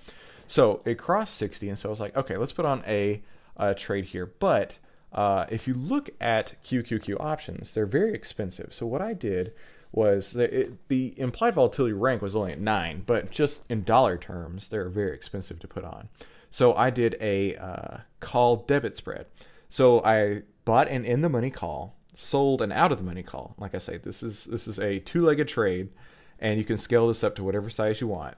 so 0.46 0.80
it 0.84 0.96
crossed 0.96 1.36
60, 1.36 1.68
and 1.68 1.78
so 1.78 1.88
I 1.88 1.90
was 1.90 2.00
like, 2.00 2.16
okay, 2.16 2.36
let's 2.36 2.52
put 2.52 2.66
on 2.66 2.84
a, 2.86 3.22
a 3.56 3.74
trade 3.74 4.04
here. 4.06 4.26
But 4.26 4.78
uh, 5.12 5.46
if 5.50 5.66
you 5.66 5.74
look 5.74 6.10
at 6.20 6.54
QQQ 6.64 7.20
options, 7.20 7.74
they're 7.74 7.86
very 7.86 8.14
expensive. 8.14 8.72
So 8.72 8.86
what 8.86 9.02
I 9.02 9.12
did 9.12 9.52
was 9.92 10.32
the, 10.32 10.60
it, 10.60 10.88
the 10.88 11.18
implied 11.18 11.54
volatility 11.54 11.94
rank 11.94 12.22
was 12.22 12.36
only 12.36 12.52
at 12.52 12.60
nine, 12.60 13.02
but 13.06 13.30
just 13.30 13.64
in 13.70 13.84
dollar 13.84 14.16
terms, 14.18 14.68
they're 14.68 14.88
very 14.88 15.14
expensive 15.14 15.58
to 15.60 15.68
put 15.68 15.84
on. 15.84 16.08
So 16.50 16.74
I 16.74 16.90
did 16.90 17.16
a 17.20 17.56
uh, 17.56 17.96
call 18.20 18.56
debit 18.56 18.96
spread. 18.96 19.26
So 19.68 20.02
I 20.04 20.42
bought 20.64 20.88
an 20.88 21.04
in 21.04 21.20
the 21.20 21.28
money 21.28 21.50
call, 21.50 21.96
sold 22.14 22.62
an 22.62 22.72
out 22.72 22.92
of 22.92 22.98
the 22.98 23.04
money 23.04 23.22
call. 23.22 23.54
Like 23.58 23.74
I 23.74 23.78
say, 23.78 23.98
this 23.98 24.22
is 24.22 24.44
this 24.44 24.66
is 24.66 24.78
a 24.78 24.98
two 24.98 25.22
legged 25.22 25.48
trade, 25.48 25.90
and 26.38 26.58
you 26.58 26.64
can 26.64 26.78
scale 26.78 27.08
this 27.08 27.24
up 27.24 27.34
to 27.36 27.44
whatever 27.44 27.70
size 27.70 28.00
you 28.00 28.08
want. 28.08 28.36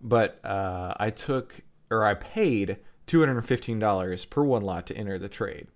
But 0.00 0.44
uh, 0.44 0.94
I 0.96 1.10
took 1.10 1.60
or 1.90 2.04
I 2.04 2.14
paid 2.14 2.78
two 3.06 3.20
hundred 3.20 3.36
and 3.36 3.46
fifteen 3.46 3.78
dollars 3.78 4.24
per 4.24 4.42
one 4.42 4.62
lot 4.62 4.86
to 4.86 4.96
enter 4.96 5.18
the 5.18 5.28
trade. 5.28 5.68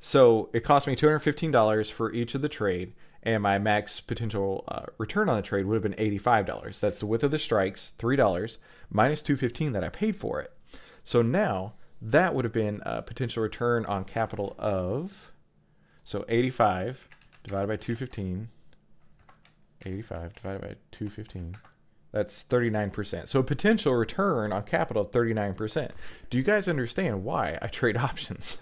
So 0.00 0.50
it 0.52 0.60
cost 0.60 0.86
me 0.86 0.96
two 0.96 1.06
hundred 1.06 1.20
fifteen 1.20 1.50
dollars 1.50 1.88
for 1.88 2.12
each 2.12 2.34
of 2.34 2.42
the 2.42 2.48
trade, 2.48 2.92
and 3.24 3.42
my 3.42 3.58
max 3.58 4.00
potential 4.00 4.64
uh, 4.68 4.84
return 4.98 5.28
on 5.28 5.36
the 5.36 5.42
trade 5.42 5.66
would 5.66 5.74
have 5.74 5.82
been 5.82 5.94
$85. 5.94 6.78
That's 6.78 7.00
the 7.00 7.06
width 7.06 7.24
of 7.24 7.30
the 7.30 7.38
strikes, 7.38 7.94
$3 7.98 8.58
minus 8.90 9.22
215 9.22 9.72
that 9.72 9.82
I 9.82 9.88
paid 9.88 10.14
for 10.14 10.40
it. 10.40 10.52
So 11.02 11.22
now 11.22 11.72
that 12.00 12.34
would 12.34 12.44
have 12.44 12.52
been 12.52 12.82
a 12.84 13.02
potential 13.02 13.42
return 13.42 13.84
on 13.86 14.04
capital 14.04 14.54
of 14.58 15.32
so 16.02 16.24
85 16.28 17.08
divided 17.42 17.66
by 17.66 17.76
215 17.76 18.48
85 19.86 20.34
divided 20.34 20.60
by 20.60 20.74
215 20.92 21.56
that's 22.14 22.44
39%. 22.44 23.26
So 23.26 23.40
a 23.40 23.42
potential 23.42 23.92
return 23.92 24.52
on 24.52 24.62
capital 24.62 25.02
of 25.02 25.10
39%. 25.10 25.90
Do 26.30 26.38
you 26.38 26.44
guys 26.44 26.68
understand 26.68 27.24
why 27.24 27.58
I 27.60 27.66
trade 27.66 27.96
options? 27.96 28.56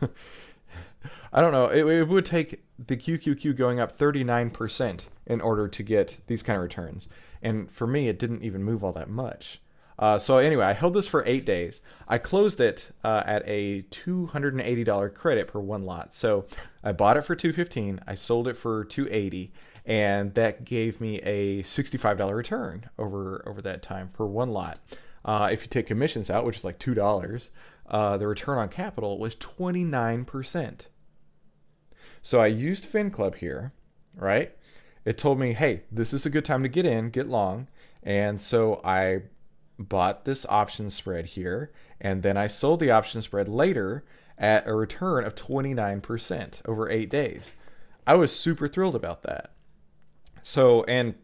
I 1.34 1.42
don't 1.42 1.52
know. 1.52 1.66
It, 1.66 1.84
it, 1.84 2.08
would 2.08 2.24
take 2.24 2.64
the 2.86 2.96
QQQ 2.96 3.56
going 3.56 3.80
up 3.80 3.96
39% 3.96 5.08
in 5.26 5.40
order 5.40 5.68
to 5.68 5.82
get 5.82 6.18
these 6.26 6.42
kind 6.42 6.56
of 6.56 6.62
returns. 6.62 7.08
And 7.42 7.70
for 7.70 7.86
me, 7.86 8.08
it 8.08 8.18
didn't 8.18 8.42
even 8.42 8.62
move 8.62 8.82
all 8.82 8.92
that 8.92 9.10
much. 9.10 9.60
Uh, 9.98 10.18
so 10.18 10.38
anyway, 10.38 10.64
I 10.64 10.72
held 10.72 10.94
this 10.94 11.06
for 11.06 11.22
eight 11.26 11.44
days. 11.44 11.80
I 12.08 12.18
closed 12.18 12.60
it 12.60 12.90
uh, 13.04 13.22
at 13.26 13.42
a 13.46 13.82
$280 13.82 15.14
credit 15.14 15.48
per 15.48 15.60
one 15.60 15.84
lot. 15.84 16.14
So 16.14 16.46
I 16.82 16.92
bought 16.92 17.16
it 17.16 17.22
for 17.22 17.36
215. 17.36 18.00
I 18.06 18.14
sold 18.14 18.48
it 18.48 18.56
for 18.56 18.84
280, 18.84 19.52
and 19.84 20.34
that 20.34 20.64
gave 20.64 21.00
me 21.00 21.18
a 21.18 21.62
$65 21.62 22.34
return 22.34 22.88
over 22.98 23.44
over 23.46 23.62
that 23.62 23.82
time 23.82 24.08
per 24.08 24.24
one 24.24 24.48
lot. 24.48 24.80
Uh, 25.24 25.50
if 25.52 25.62
you 25.62 25.68
take 25.68 25.86
commissions 25.86 26.30
out, 26.30 26.44
which 26.44 26.56
is 26.56 26.64
like 26.64 26.78
two 26.78 26.94
dollars, 26.94 27.50
uh, 27.88 28.16
the 28.16 28.26
return 28.26 28.58
on 28.58 28.68
capital 28.68 29.18
was 29.18 29.36
29%. 29.36 30.86
So 32.22 32.40
I 32.40 32.46
used 32.46 32.84
FinClub 32.84 33.36
here, 33.36 33.72
right? 34.14 34.52
it 35.04 35.18
told 35.18 35.38
me, 35.38 35.52
hey, 35.52 35.82
this 35.90 36.12
is 36.12 36.24
a 36.24 36.30
good 36.30 36.44
time 36.44 36.62
to 36.62 36.68
get 36.68 36.86
in, 36.86 37.10
get 37.10 37.28
long. 37.28 37.68
And 38.02 38.40
so 38.40 38.80
I 38.84 39.22
bought 39.78 40.24
this 40.24 40.46
option 40.48 40.90
spread 40.90 41.26
here, 41.26 41.72
and 42.00 42.22
then 42.22 42.36
I 42.36 42.46
sold 42.46 42.80
the 42.80 42.90
option 42.90 43.22
spread 43.22 43.48
later 43.48 44.04
at 44.38 44.66
a 44.66 44.74
return 44.74 45.24
of 45.24 45.34
29% 45.34 46.62
over 46.66 46.88
eight 46.88 47.10
days. 47.10 47.52
I 48.06 48.14
was 48.14 48.36
super 48.36 48.68
thrilled 48.68 48.96
about 48.96 49.22
that. 49.22 49.52
So, 50.42 50.84
and 50.84 51.14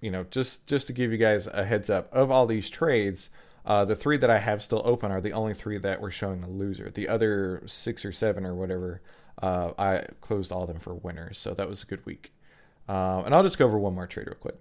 you 0.00 0.10
know, 0.10 0.24
just 0.30 0.66
just 0.66 0.86
to 0.86 0.92
give 0.92 1.10
you 1.10 1.18
guys 1.18 1.46
a 1.46 1.64
heads 1.64 1.90
up, 1.90 2.12
of 2.12 2.30
all 2.30 2.46
these 2.46 2.70
trades, 2.70 3.30
uh, 3.64 3.84
the 3.84 3.96
three 3.96 4.16
that 4.18 4.30
I 4.30 4.38
have 4.38 4.62
still 4.62 4.82
open 4.84 5.10
are 5.10 5.20
the 5.20 5.32
only 5.32 5.54
three 5.54 5.78
that 5.78 6.00
were 6.00 6.10
showing 6.10 6.44
a 6.44 6.48
loser. 6.48 6.90
The 6.90 7.08
other 7.08 7.62
six 7.66 8.04
or 8.04 8.12
seven 8.12 8.44
or 8.44 8.54
whatever, 8.54 9.00
uh, 9.42 9.72
I 9.78 10.06
closed 10.20 10.52
all 10.52 10.62
of 10.62 10.68
them 10.68 10.78
for 10.78 10.94
winners. 10.94 11.38
So 11.38 11.54
that 11.54 11.68
was 11.68 11.82
a 11.82 11.86
good 11.86 12.04
week. 12.04 12.32
Um, 12.88 13.26
and 13.26 13.34
I'll 13.34 13.42
just 13.42 13.58
go 13.58 13.66
over 13.66 13.78
one 13.78 13.94
more 13.94 14.06
trade 14.06 14.26
real 14.26 14.36
quick. 14.36 14.58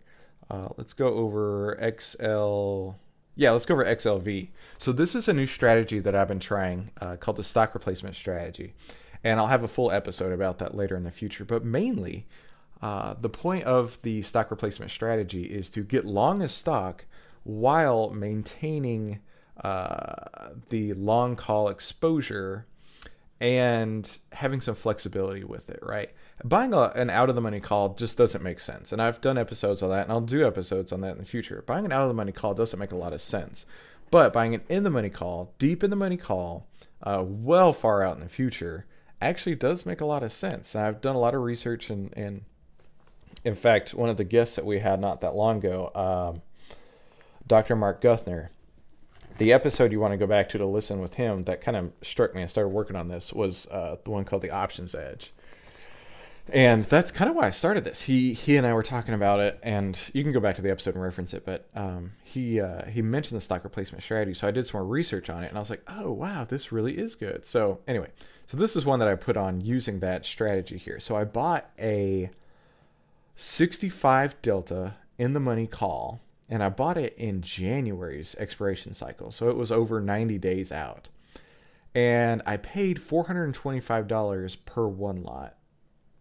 Uh, 0.49 0.69
let's 0.77 0.93
go 0.93 1.07
over 1.07 1.77
XL. 1.99 2.91
Yeah, 3.35 3.51
let's 3.51 3.65
go 3.65 3.73
over 3.73 3.85
XLV. 3.85 4.49
So 4.77 4.91
this 4.91 5.15
is 5.15 5.27
a 5.27 5.33
new 5.33 5.45
strategy 5.45 5.99
that 5.99 6.15
I've 6.15 6.27
been 6.27 6.39
trying 6.39 6.91
uh, 7.01 7.15
called 7.17 7.37
the 7.37 7.43
stock 7.43 7.73
replacement 7.73 8.15
strategy, 8.15 8.73
and 9.23 9.39
I'll 9.39 9.47
have 9.47 9.63
a 9.63 9.67
full 9.67 9.91
episode 9.91 10.31
about 10.31 10.57
that 10.59 10.75
later 10.75 10.95
in 10.95 11.03
the 11.03 11.11
future. 11.11 11.45
But 11.45 11.63
mainly, 11.63 12.25
uh, 12.81 13.15
the 13.19 13.29
point 13.29 13.65
of 13.65 14.01
the 14.01 14.21
stock 14.21 14.51
replacement 14.51 14.91
strategy 14.91 15.43
is 15.43 15.69
to 15.71 15.83
get 15.83 16.05
long 16.05 16.41
a 16.41 16.47
stock 16.47 17.05
while 17.43 18.09
maintaining 18.09 19.19
uh, 19.63 20.49
the 20.69 20.93
long 20.93 21.35
call 21.35 21.69
exposure 21.69 22.65
and 23.39 24.17
having 24.31 24.61
some 24.61 24.75
flexibility 24.75 25.43
with 25.43 25.69
it, 25.69 25.79
right? 25.83 26.09
Buying 26.43 26.73
a, 26.73 26.83
an 26.95 27.09
out 27.09 27.29
of 27.29 27.35
the 27.35 27.41
money 27.41 27.59
call 27.59 27.93
just 27.93 28.17
doesn't 28.17 28.43
make 28.43 28.59
sense. 28.59 28.91
And 28.91 29.01
I've 29.01 29.21
done 29.21 29.37
episodes 29.37 29.83
on 29.83 29.89
that, 29.91 30.03
and 30.03 30.11
I'll 30.11 30.21
do 30.21 30.45
episodes 30.45 30.91
on 30.91 31.01
that 31.01 31.11
in 31.11 31.17
the 31.19 31.25
future. 31.25 31.63
Buying 31.65 31.85
an 31.85 31.91
out 31.91 32.03
of 32.03 32.07
the 32.07 32.15
money 32.15 32.31
call 32.31 32.53
doesn't 32.53 32.79
make 32.79 32.91
a 32.91 32.97
lot 32.97 33.13
of 33.13 33.21
sense. 33.21 33.65
But 34.09 34.33
buying 34.33 34.55
an 34.55 34.61
in 34.69 34.83
the 34.83 34.89
money 34.89 35.09
call, 35.09 35.53
deep 35.59 35.83
in 35.83 35.89
the 35.89 35.95
money 35.95 36.17
call, 36.17 36.67
uh, 37.03 37.23
well 37.25 37.73
far 37.73 38.03
out 38.03 38.15
in 38.15 38.23
the 38.23 38.29
future, 38.29 38.85
actually 39.21 39.55
does 39.55 39.85
make 39.85 40.01
a 40.01 40.05
lot 40.05 40.23
of 40.23 40.31
sense. 40.31 40.73
And 40.73 40.83
I've 40.83 41.01
done 41.01 41.15
a 41.15 41.19
lot 41.19 41.35
of 41.35 41.41
research, 41.41 41.89
and, 41.89 42.11
and 42.17 42.41
in 43.43 43.53
fact, 43.53 43.93
one 43.93 44.09
of 44.09 44.17
the 44.17 44.23
guests 44.23 44.55
that 44.55 44.65
we 44.65 44.79
had 44.79 44.99
not 44.99 45.21
that 45.21 45.35
long 45.35 45.57
ago, 45.57 45.91
um, 45.93 46.41
Dr. 47.45 47.75
Mark 47.75 48.01
Guthner, 48.01 48.49
the 49.37 49.53
episode 49.53 49.91
you 49.91 49.99
want 49.99 50.13
to 50.13 50.17
go 50.17 50.27
back 50.27 50.49
to 50.49 50.57
to 50.57 50.65
listen 50.65 50.99
with 50.99 51.15
him 51.15 51.43
that 51.43 51.61
kind 51.61 51.77
of 51.77 51.91
struck 52.01 52.33
me. 52.33 52.43
I 52.43 52.47
started 52.47 52.69
working 52.69 52.95
on 52.95 53.07
this 53.07 53.33
was 53.33 53.67
uh, 53.69 53.97
the 54.03 54.11
one 54.11 54.25
called 54.25 54.41
the 54.41 54.51
Options 54.51 54.95
Edge, 54.95 55.33
and 56.49 56.83
that's 56.85 57.11
kind 57.11 57.29
of 57.29 57.35
why 57.35 57.47
I 57.47 57.51
started 57.51 57.83
this. 57.83 58.03
He 58.03 58.33
he 58.33 58.57
and 58.57 58.65
I 58.65 58.73
were 58.73 58.83
talking 58.83 59.13
about 59.13 59.39
it, 59.39 59.59
and 59.61 59.97
you 60.13 60.23
can 60.23 60.31
go 60.31 60.39
back 60.39 60.55
to 60.55 60.61
the 60.61 60.71
episode 60.71 60.95
and 60.95 61.03
reference 61.03 61.33
it. 61.33 61.45
But 61.45 61.67
um, 61.75 62.13
he 62.23 62.59
uh, 62.59 62.85
he 62.85 63.01
mentioned 63.01 63.37
the 63.37 63.41
stock 63.41 63.63
replacement 63.63 64.03
strategy, 64.03 64.33
so 64.33 64.47
I 64.47 64.51
did 64.51 64.65
some 64.65 64.79
more 64.79 64.87
research 64.87 65.29
on 65.29 65.43
it, 65.43 65.49
and 65.49 65.57
I 65.57 65.59
was 65.59 65.69
like, 65.69 65.83
oh 65.87 66.11
wow, 66.11 66.45
this 66.45 66.71
really 66.71 66.97
is 66.97 67.15
good. 67.15 67.45
So 67.45 67.79
anyway, 67.87 68.09
so 68.47 68.57
this 68.57 68.75
is 68.75 68.85
one 68.85 68.99
that 68.99 69.07
I 69.07 69.15
put 69.15 69.37
on 69.37 69.61
using 69.61 69.99
that 69.99 70.25
strategy 70.25 70.77
here. 70.77 70.99
So 70.99 71.15
I 71.15 71.25
bought 71.25 71.69
a 71.77 72.29
65 73.35 74.41
delta 74.41 74.95
in 75.17 75.33
the 75.33 75.39
money 75.39 75.67
call 75.67 76.21
and 76.49 76.63
I 76.63 76.69
bought 76.69 76.97
it 76.97 77.15
in 77.17 77.41
January's 77.41 78.35
expiration 78.35 78.93
cycle. 78.93 79.31
So 79.31 79.49
it 79.49 79.57
was 79.57 79.71
over 79.71 79.99
90 79.99 80.37
days 80.37 80.71
out. 80.71 81.09
And 81.93 82.41
I 82.45 82.57
paid 82.57 82.97
$425 82.97 84.57
per 84.65 84.87
one 84.87 85.23
lot. 85.23 85.57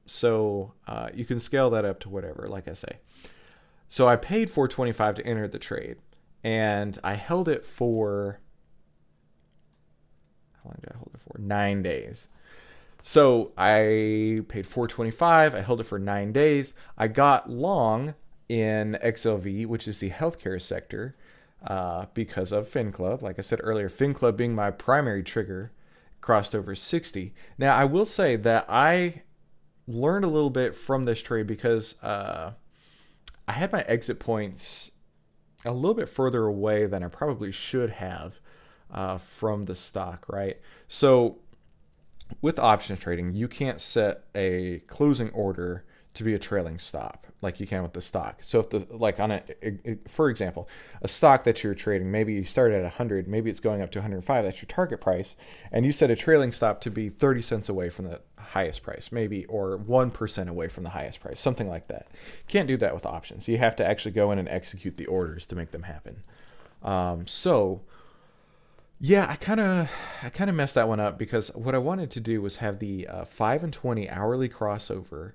So 0.07 0.73
uh, 0.87 1.11
you 1.15 1.25
can 1.25 1.39
scale 1.39 1.71
that 1.71 1.85
up 1.85 2.01
to 2.01 2.09
whatever, 2.09 2.47
like 2.49 2.69
I 2.69 2.73
say. 2.73 2.99
So 3.89 4.09
I 4.09 4.17
paid 4.17 4.49
$425 4.49 5.17
to 5.17 5.27
enter 5.27 5.47
the 5.47 5.59
trade. 5.59 5.97
And 6.43 6.99
I 7.05 7.15
held 7.15 7.49
it 7.49 7.65
for 7.65 8.41
how 10.63 10.71
long 10.71 10.79
did 10.81 10.93
I 10.93 10.97
hold 10.97 11.11
it 11.15 11.21
for? 11.21 11.39
Nine 11.39 11.83
days. 11.83 12.29
So 13.03 13.53
I 13.57 14.43
paid 14.49 14.67
425. 14.67 15.55
I 15.55 15.61
held 15.61 15.81
it 15.81 15.85
for 15.85 15.99
nine 15.99 16.33
days. 16.33 16.75
I 16.99 17.07
got 17.09 17.49
long 17.49 18.15
in 18.49 18.99
XLV, 19.03 19.67
which 19.67 19.89
is 19.89 19.99
the 19.99 20.11
healthcare 20.11 20.61
sector, 20.61 21.17
uh, 21.67 22.07
because 22.15 22.53
of 22.53 22.69
FinClub. 22.69 23.23
Like 23.23 23.39
I 23.39 23.43
said 23.43 23.61
earlier, 23.63 23.89
FinClub 23.89 24.37
being 24.37 24.55
my 24.55 24.71
primary 24.71 25.23
trigger, 25.23 25.73
crossed 26.21 26.55
over 26.55 26.75
60. 26.75 27.35
Now, 27.59 27.77
I 27.77 27.85
will 27.85 28.05
say 28.05 28.37
that 28.37 28.67
I 28.69 29.23
learned 29.87 30.25
a 30.25 30.29
little 30.29 30.51
bit 30.51 30.75
from 30.75 31.05
this 31.05 31.23
trade 31.23 31.47
because 31.47 32.01
uh, 32.03 32.53
I 33.47 33.53
had 33.53 33.73
my 33.73 33.83
exit 33.83 34.19
points 34.19 34.93
a 35.65 35.73
little 35.73 35.95
bit 35.95 36.09
further 36.09 36.45
away 36.45 36.87
than 36.87 37.03
I 37.03 37.09
probably 37.09 37.53
should 37.53 37.91
have 37.91 38.41
uh, 38.91 39.19
from 39.19 39.65
the 39.65 39.75
stock, 39.75 40.27
right? 40.29 40.61
So, 40.89 41.39
with 42.43 42.59
options 42.59 42.99
trading, 42.99 43.35
you 43.35 43.47
can't 43.47 43.81
set 43.81 44.25
a 44.35 44.81
closing 44.89 45.31
order 45.31 45.85
to 46.17 46.25
be 46.25 46.35
a 46.35 46.39
trailing 46.39 46.79
stop 46.79 47.27
like 47.43 47.61
you 47.61 47.67
can 47.67 47.83
with 47.83 47.93
the 47.93 48.01
stock. 48.01 48.39
So 48.41 48.61
if 48.61 48.71
the 48.71 48.87
like 48.97 49.21
on 49.21 49.31
a 49.31 49.43
for 50.09 50.29
example, 50.29 50.69
a 51.03 51.09
stock 51.09 51.45
that 51.45 51.63
you're 51.63 51.75
trading, 51.75 52.11
maybe 52.11 52.33
you 52.33 52.45
started 52.45 52.77
at 52.77 52.83
100, 52.83 53.29
maybe 53.29 53.51
it's 53.51 53.61
going 53.61 53.83
up 53.83 53.91
to 53.93 53.99
105, 53.99 54.45
that's 54.45 54.59
your 54.59 54.67
target 54.67 55.01
price, 55.01 55.37
and 55.73 55.87
you 55.87 55.93
set 55.93 56.11
a 56.11 56.17
trailing 56.17 56.53
stop 56.53 56.81
to 56.83 56.91
be 56.91 57.09
30 57.09 57.43
cents 57.43 57.69
away 57.69 57.91
from 57.91 58.07
the 58.07 58.21
highest 58.39 58.83
price, 58.83 59.11
maybe 59.13 59.45
or 59.47 59.79
1% 59.79 60.49
away 60.49 60.69
from 60.69 60.85
the 60.85 60.91
highest 60.91 61.21
price, 61.21 61.41
something 61.41 61.69
like 61.69 61.89
that. 61.89 62.09
Can't 62.49 62.69
do 62.69 62.77
that 62.79 62.95
with 62.95 63.07
options. 63.07 63.49
You 63.49 63.59
have 63.59 63.77
to 63.77 63.87
actually 63.87 64.13
go 64.13 64.31
in 64.33 64.39
and 64.39 64.49
execute 64.49 64.97
the 64.97 65.07
orders 65.07 65.47
to 65.47 65.57
make 65.57 65.73
them 65.73 65.83
happen. 65.83 66.23
Um, 66.83 67.27
so 67.27 67.83
yeah, 68.99 69.27
I 69.29 69.37
kind 69.37 69.61
of 69.61 69.91
I 70.23 70.31
kind 70.31 70.49
of 70.49 70.57
messed 70.57 70.77
that 70.77 70.89
one 70.89 71.01
up 71.01 71.19
because 71.19 71.55
what 71.55 71.75
I 71.75 71.79
wanted 71.79 72.11
to 72.13 72.21
do 72.21 72.41
was 72.41 72.57
have 72.57 72.79
the 72.79 73.07
uh, 73.07 73.25
5 73.25 73.65
and 73.65 73.73
20 73.73 74.09
hourly 74.09 74.49
crossover 74.49 75.33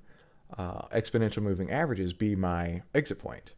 uh, 0.58 0.88
exponential 0.88 1.43
moving 1.43 1.72
averages 1.72 2.13
be 2.13 2.36
my 2.36 2.81
exit 2.93 3.20
point. 3.20 3.53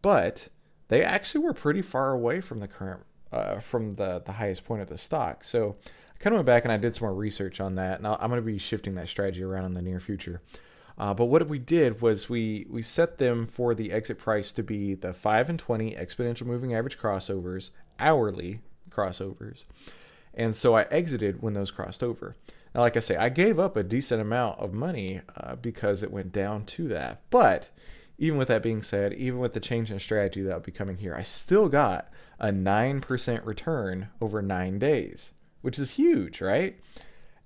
But 0.00 0.48
they 0.88 1.02
actually 1.02 1.44
were 1.44 1.54
pretty 1.54 1.82
far 1.82 2.12
away 2.12 2.40
from 2.40 2.60
the 2.60 2.68
current 2.68 3.04
uh, 3.32 3.58
from 3.60 3.94
the 3.94 4.22
the 4.24 4.32
highest 4.32 4.64
point 4.64 4.82
of 4.82 4.88
the 4.88 4.98
stock. 4.98 5.44
So 5.44 5.76
I 6.14 6.18
kind 6.18 6.34
of 6.34 6.38
went 6.38 6.46
back 6.46 6.64
and 6.64 6.72
I 6.72 6.76
did 6.76 6.94
some 6.94 7.06
more 7.06 7.14
research 7.14 7.60
on 7.60 7.76
that, 7.76 7.98
and 7.98 8.06
I'm 8.06 8.28
going 8.28 8.40
to 8.40 8.42
be 8.42 8.58
shifting 8.58 8.94
that 8.96 9.08
strategy 9.08 9.42
around 9.42 9.64
in 9.64 9.74
the 9.74 9.82
near 9.82 10.00
future. 10.00 10.42
Uh, 10.98 11.14
but 11.14 11.26
what 11.26 11.48
we 11.48 11.58
did 11.58 12.02
was 12.02 12.28
we 12.28 12.66
we 12.68 12.82
set 12.82 13.18
them 13.18 13.46
for 13.46 13.74
the 13.74 13.92
exit 13.92 14.18
price 14.18 14.52
to 14.52 14.62
be 14.62 14.94
the 14.94 15.12
five 15.12 15.48
and 15.48 15.58
twenty 15.58 15.94
exponential 15.94 16.46
moving 16.46 16.74
average 16.74 16.98
crossovers 16.98 17.70
hourly 17.98 18.60
crossovers, 18.90 19.64
and 20.34 20.54
so 20.54 20.76
I 20.76 20.82
exited 20.90 21.42
when 21.42 21.54
those 21.54 21.70
crossed 21.70 22.02
over. 22.02 22.36
Now, 22.74 22.80
like 22.80 22.96
I 22.96 23.00
say, 23.00 23.16
I 23.16 23.28
gave 23.28 23.58
up 23.58 23.76
a 23.76 23.82
decent 23.82 24.20
amount 24.20 24.58
of 24.58 24.72
money 24.72 25.20
uh, 25.36 25.56
because 25.56 26.02
it 26.02 26.10
went 26.10 26.32
down 26.32 26.64
to 26.66 26.88
that. 26.88 27.22
But 27.30 27.70
even 28.18 28.38
with 28.38 28.48
that 28.48 28.62
being 28.62 28.82
said, 28.82 29.12
even 29.14 29.40
with 29.40 29.52
the 29.52 29.60
change 29.60 29.90
in 29.90 29.98
strategy 29.98 30.42
that 30.42 30.54
will 30.54 30.60
be 30.60 30.72
coming 30.72 30.98
here, 30.98 31.14
I 31.14 31.22
still 31.22 31.68
got 31.68 32.08
a 32.38 32.48
9% 32.48 33.46
return 33.46 34.08
over 34.20 34.40
nine 34.40 34.78
days, 34.78 35.32
which 35.60 35.78
is 35.78 35.92
huge, 35.92 36.40
right? 36.40 36.78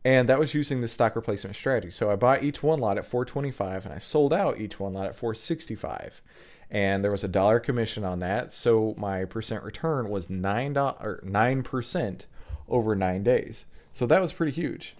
And 0.04 0.28
that 0.28 0.38
was 0.38 0.54
using 0.54 0.80
the 0.80 0.88
stock 0.88 1.16
replacement 1.16 1.56
strategy. 1.56 1.90
So 1.90 2.10
I 2.10 2.16
bought 2.16 2.44
each 2.44 2.62
one 2.62 2.78
lot 2.78 2.98
at 2.98 3.06
425 3.06 3.86
and 3.86 3.94
I 3.94 3.98
sold 3.98 4.32
out 4.32 4.60
each 4.60 4.78
one 4.78 4.92
lot 4.92 5.06
at 5.06 5.16
465 5.16 6.22
and 6.70 7.04
there 7.04 7.10
was 7.10 7.24
a 7.24 7.28
dollar 7.28 7.60
commission 7.60 8.04
on 8.04 8.20
that. 8.20 8.52
So 8.52 8.94
my 8.98 9.24
percent 9.24 9.62
return 9.62 10.08
was 10.08 10.30
nine 10.30 10.76
or 10.76 11.20
nine 11.22 11.62
percent 11.62 12.26
over 12.68 12.94
nine 12.94 13.22
days. 13.22 13.66
So 13.96 14.04
that 14.04 14.20
was 14.20 14.30
pretty 14.30 14.52
huge. 14.52 14.94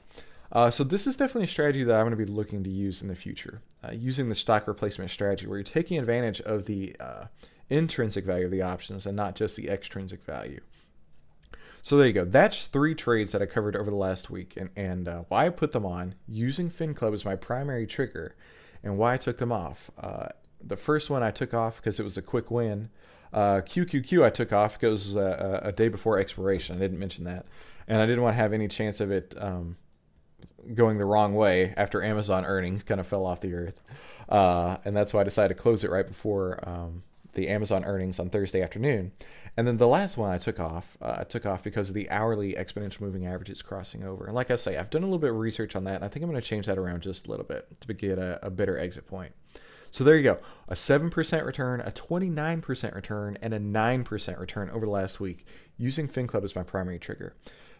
Uh, 0.51 0.71
so 0.71 0.83
this 0.83 1.07
is 1.07 1.19
definitely 1.19 1.45
a 1.45 1.49
strategy 1.49 1.85
that 1.85 1.95
I'm 1.95 2.07
going 2.07 2.13
to 2.13 2.17
be 2.17 2.25
looking 2.25 2.65
to 2.65 2.71
use 2.71 3.03
in 3.03 3.09
the 3.09 3.15
future, 3.15 3.61
uh, 3.85 3.93
using 3.93 4.31
the 4.31 4.35
stock 4.35 4.67
replacement 4.67 5.11
strategy, 5.11 5.47
where 5.47 5.59
you're 5.59 5.65
taking 5.65 5.99
advantage 5.99 6.41
of 6.41 6.65
the 6.65 6.97
uh, 6.99 7.27
intrinsic 7.69 8.25
value 8.25 8.47
of 8.47 8.51
the 8.51 8.63
options 8.63 9.05
and 9.05 9.15
not 9.15 9.37
just 9.37 9.55
the 9.55 9.69
extrinsic 9.69 10.23
value. 10.23 10.63
So 11.83 11.99
there 11.99 12.07
you 12.07 12.15
go. 12.15 12.25
That's 12.25 12.69
three 12.69 12.95
trades 12.95 13.33
that 13.33 13.43
I 13.43 13.45
covered 13.45 13.77
over 13.77 13.91
the 13.91 13.97
last 13.97 14.31
week, 14.31 14.55
and 14.57 14.71
and 14.75 15.09
uh, 15.09 15.25
why 15.29 15.45
I 15.45 15.51
put 15.51 15.73
them 15.73 15.85
on 15.85 16.15
using 16.27 16.71
FinClub 16.71 17.13
as 17.13 17.23
my 17.23 17.37
primary 17.37 17.87
trigger, 17.87 18.35
and 18.83 18.97
why 18.97 19.13
I 19.13 19.19
took 19.19 19.37
them 19.37 19.53
off. 19.53 19.91
Uh, 20.01 20.29
the 20.59 20.79
first 20.79 21.11
one 21.11 21.23
I 21.23 21.33
took 21.33 21.53
off 21.53 21.77
because 21.77 22.01
it 22.01 22.03
was 22.03 22.17
a 22.17 22.23
quick 22.23 22.51
win. 22.51 22.89
QQQ 23.35 24.21
uh, 24.21 24.25
I 24.25 24.31
took 24.31 24.55
off 24.55 24.81
because 24.81 25.17
it 25.17 25.17
was 25.17 25.17
a, 25.17 25.61
a, 25.65 25.73
day 25.73 25.89
before 25.89 26.19
expiration. 26.19 26.77
I 26.77 26.79
didn't 26.79 26.99
mention 26.99 27.25
that, 27.25 27.45
and 27.89 28.01
I 28.01 28.07
didn't 28.07 28.23
want 28.23 28.35
to 28.35 28.41
have 28.43 28.53
any 28.53 28.69
chance 28.69 29.01
of 29.01 29.11
it. 29.11 29.35
Um, 29.39 29.77
going 30.75 30.99
the 30.99 31.05
wrong 31.05 31.35
way 31.35 31.73
after 31.77 32.03
Amazon 32.03 32.45
earnings 32.45 32.83
kind 32.83 33.01
of 33.01 33.07
fell 33.07 33.25
off 33.25 33.41
the 33.41 33.55
earth. 33.55 33.81
Uh, 34.29 34.79
and 34.85 34.97
that's 34.97 35.15
why 35.15 35.21
I 35.21 35.25
decided 35.25 35.57
to 35.57 35.63
close 35.63 35.85
it 35.85 35.91
right 35.91 36.07
before 36.07 36.59
um, 36.69 37.03
the 37.35 37.49
Amazon 37.49 37.85
earnings 37.85 38.19
on 38.19 38.31
Thursday 38.31 38.63
afternoon. 38.63 39.13
And 39.57 39.67
then 39.67 39.77
the 39.77 39.87
last 39.87 40.19
one 40.19 40.31
I 40.31 40.39
took 40.39 40.61
off, 40.61 40.99
uh, 41.01 41.17
I 41.19 41.25
took 41.25 41.47
off 41.47 41.63
because 41.63 41.89
of 41.89 41.95
the 41.95 42.11
hourly 42.11 42.55
exponential 42.55 43.03
moving 43.03 43.27
averages 43.27 43.63
crossing 43.63 44.05
over. 44.05 44.27
And 44.27 44.35
like 44.35 44.51
I 44.51 44.57
say, 44.57 44.77
I've 44.77 44.91
done 44.91 45.03
a 45.03 45.07
little 45.07 45.19
bit 45.19 45.31
of 45.31 45.37
research 45.37 45.77
on 45.77 45.85
that, 45.85 45.97
and 45.97 46.05
I 46.05 46.09
think 46.09 46.23
I'm 46.25 46.31
going 46.31 46.41
to 46.41 46.47
change 46.47 46.67
that 46.67 46.79
around 46.79 47.03
just 47.03 47.27
a 47.27 47.31
little 47.31 47.47
bit 47.47 47.81
to 47.81 47.95
get 47.95 48.19
a, 48.19 48.45
a 48.45 48.51
better 48.51 48.79
exit 48.79 49.07
point. 49.07 49.33
So 49.93 50.05
there 50.05 50.17
you 50.17 50.25
go. 50.25 50.39
A 50.69 50.75
7% 50.75 51.47
return, 51.47 51.81
a 51.81 51.91
29% 51.91 52.95
return, 52.95 53.39
and 53.41 53.55
a 53.55 53.61
9% 53.61 54.41
return 54.41 54.69
over 54.71 54.85
the 54.85 54.93
last 54.93 55.21
week 55.21 55.47
using 55.79 56.07
FinClub 56.07 56.45
as 56.45 56.55
my 56.55 56.65
primary 56.65 56.99
trigger. 56.99 57.35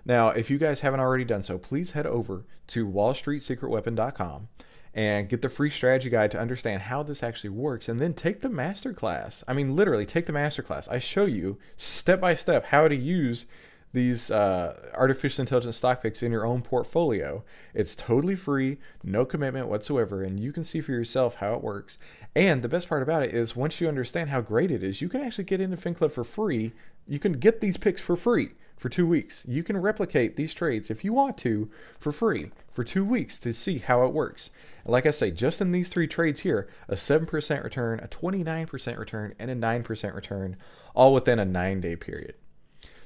Now, 0.07 0.29
if 0.29 0.51
you 0.51 0.57
guys 0.57 0.81
haven't 0.81 1.01
already 1.01 1.25
done 1.25 1.43
so, 1.43 1.59
please 1.59 1.91
head 1.91 2.07
over 2.07 2.45
to 2.69 2.87
wallstreetsecretweapon.com 2.87 4.49
and 4.95 5.29
get 5.29 5.43
the 5.43 5.49
free 5.49 5.69
strategy 5.69 6.09
guide 6.09 6.31
to 6.31 6.41
understand 6.41 6.83
how 6.83 7.03
this 7.03 7.25
actually 7.25 7.51
works 7.51 7.89
and 7.89 7.99
then 7.99 8.15
take 8.15 8.41
the 8.41 8.49
masterclass. 8.49 9.43
I 9.49 9.53
mean, 9.53 9.75
literally, 9.75 10.07
take 10.07 10.27
the 10.27 10.33
masterclass. 10.33 10.91
I 10.91 11.01
show 11.01 11.27
you 11.27 11.59
step 11.77 12.21
by 12.21 12.35
step 12.35 12.67
how 12.67 12.87
to 12.87 12.95
use 12.95 13.47
these 13.93 14.31
uh, 14.31 14.91
artificial 14.95 15.43
intelligence 15.43 15.77
stock 15.77 16.03
picks 16.03 16.23
in 16.23 16.31
your 16.31 16.47
own 16.47 16.63
portfolio. 16.63 17.43
It's 17.75 17.97
totally 17.97 18.37
free, 18.37 18.79
no 19.03 19.25
commitment 19.25 19.69
whatsoever, 19.69 20.23
and 20.23 20.39
you 20.39 20.53
can 20.53 20.65
see 20.65 20.81
for 20.81 20.93
yourself 20.93 21.37
how 21.37 21.55
it 21.55 21.63
works. 21.63 21.99
And 22.35 22.63
the 22.63 22.69
best 22.69 22.89
part 22.89 23.03
about 23.03 23.25
it 23.25 23.35
is 23.35 23.57
once 23.57 23.81
you 23.81 23.89
understand 23.89 24.31
how 24.31 24.41
great 24.41 24.71
it 24.71 24.85
is, 24.85 25.03
you 25.03 25.09
can 25.09 25.23
actually 25.23 25.45
get 25.45 25.61
into 25.61 25.77
FinClub 25.77 26.13
for 26.13 26.25
free. 26.25 26.73
You 27.09 27.19
can 27.19 27.33
get 27.35 27.61
these 27.61 27.77
picks 27.77 28.01
for 28.01 28.17
free 28.17 28.51
for 28.77 28.89
two 28.89 29.07
weeks. 29.07 29.45
You 29.49 29.63
can 29.63 29.77
replicate 29.77 30.37
these 30.37 30.55
trades 30.55 30.91
if 30.91 31.05
you 31.05 31.13
want 31.13 31.39
to 31.39 31.71
for 31.99 32.13
free 32.13 32.51
for 32.73 32.85
two 32.85 33.05
weeks 33.05 33.39
to 33.41 33.53
see 33.53 33.79
how 33.79 34.05
it 34.05 34.13
works. 34.13 34.51
And 34.85 34.93
like 34.93 35.07
I 35.07 35.11
say, 35.11 35.31
just 35.31 35.61
in 35.61 35.73
these 35.73 35.89
three 35.89 36.07
trades 36.07 36.41
here, 36.41 36.69
a 36.89 36.95
7% 36.95 37.65
return, 37.65 38.01
a 38.01 38.09
29% 38.09 38.99
return, 38.99 39.35
and 39.39 39.51
a 39.51 39.57
9% 39.57 40.15
return, 40.15 40.57
all 40.95 41.15
within 41.15 41.39
a 41.39 41.45
nine 41.45 41.81
day 41.81 41.97
period. 41.97 42.35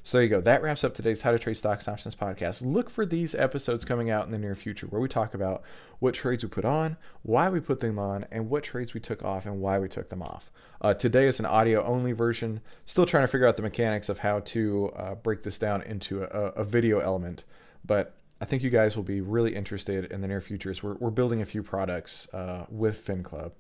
So 0.03 0.17
there 0.17 0.23
you 0.25 0.31
go. 0.31 0.41
That 0.41 0.63
wraps 0.63 0.83
up 0.83 0.95
today's 0.95 1.21
How 1.21 1.31
to 1.31 1.39
Trade 1.39 1.59
Stocks 1.59 1.87
and 1.87 1.93
Options 1.93 2.15
podcast. 2.15 2.65
Look 2.65 2.89
for 2.89 3.05
these 3.05 3.35
episodes 3.35 3.85
coming 3.85 4.09
out 4.09 4.25
in 4.25 4.33
the 4.33 4.39
near 4.39 4.55
future 4.55 4.87
where 4.87 5.01
we 5.01 5.09
talk 5.09 5.35
about 5.35 5.63
what 5.99 6.15
trades 6.15 6.43
we 6.43 6.49
put 6.49 6.65
on, 6.65 6.97
why 7.23 7.51
we 7.51 7.61
put 7.61 7.81
them 7.81 7.99
on, 7.99 8.25
and 8.31 8.49
what 8.49 8.65
trades 8.65 8.95
we 8.95 9.01
took 9.01 9.23
off 9.23 9.45
and 9.45 9.61
why 9.61 9.79
we 9.79 9.89
took 9.89 10.09
them 10.09 10.23
off. 10.23 10.51
Uh, 10.81 10.95
today 10.95 11.27
is 11.27 11.39
an 11.39 11.45
audio 11.45 11.85
only 11.85 12.13
version. 12.13 12.63
Still 12.87 13.05
trying 13.05 13.25
to 13.25 13.29
figure 13.29 13.47
out 13.47 13.57
the 13.57 13.63
mechanics 13.63 14.09
of 14.09 14.21
how 14.21 14.41
to 14.41 14.91
uh, 14.97 15.15
break 15.17 15.43
this 15.43 15.59
down 15.59 15.83
into 15.83 16.23
a, 16.23 16.27
a, 16.27 16.65
video 16.65 17.01
element, 17.01 17.45
but 17.85 18.15
I 18.41 18.47
think 18.47 18.63
you 18.63 18.71
guys 18.71 18.97
will 18.97 19.03
be 19.03 19.21
really 19.21 19.55
interested 19.55 20.07
in 20.07 20.23
the 20.23 20.29
near 20.29 20.41
future. 20.41 20.75
We're, 20.83 20.95
we're 20.95 21.11
building 21.11 21.43
a 21.43 21.45
few 21.45 21.63
products 21.63 22.27
uh, 22.33 22.65
with 22.71 23.07
FinClub. 23.07 23.53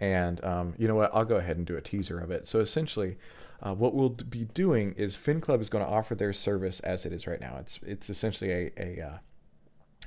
And 0.00 0.44
um, 0.44 0.74
you 0.78 0.86
know 0.86 0.94
what? 0.94 1.10
I'll 1.14 1.24
go 1.24 1.36
ahead 1.36 1.56
and 1.56 1.66
do 1.66 1.76
a 1.76 1.80
teaser 1.80 2.20
of 2.20 2.30
it. 2.30 2.46
So 2.46 2.60
essentially, 2.60 3.16
uh, 3.60 3.74
what 3.74 3.94
we'll 3.94 4.10
be 4.10 4.44
doing 4.44 4.94
is 4.96 5.16
FinClub 5.16 5.60
is 5.60 5.68
going 5.68 5.84
to 5.84 5.90
offer 5.90 6.14
their 6.14 6.32
service 6.32 6.80
as 6.80 7.04
it 7.04 7.12
is 7.12 7.26
right 7.26 7.40
now. 7.40 7.56
It's 7.58 7.80
it's 7.82 8.10
essentially 8.10 8.52
a 8.52 8.72
a, 8.78 9.02
uh, 9.02 9.18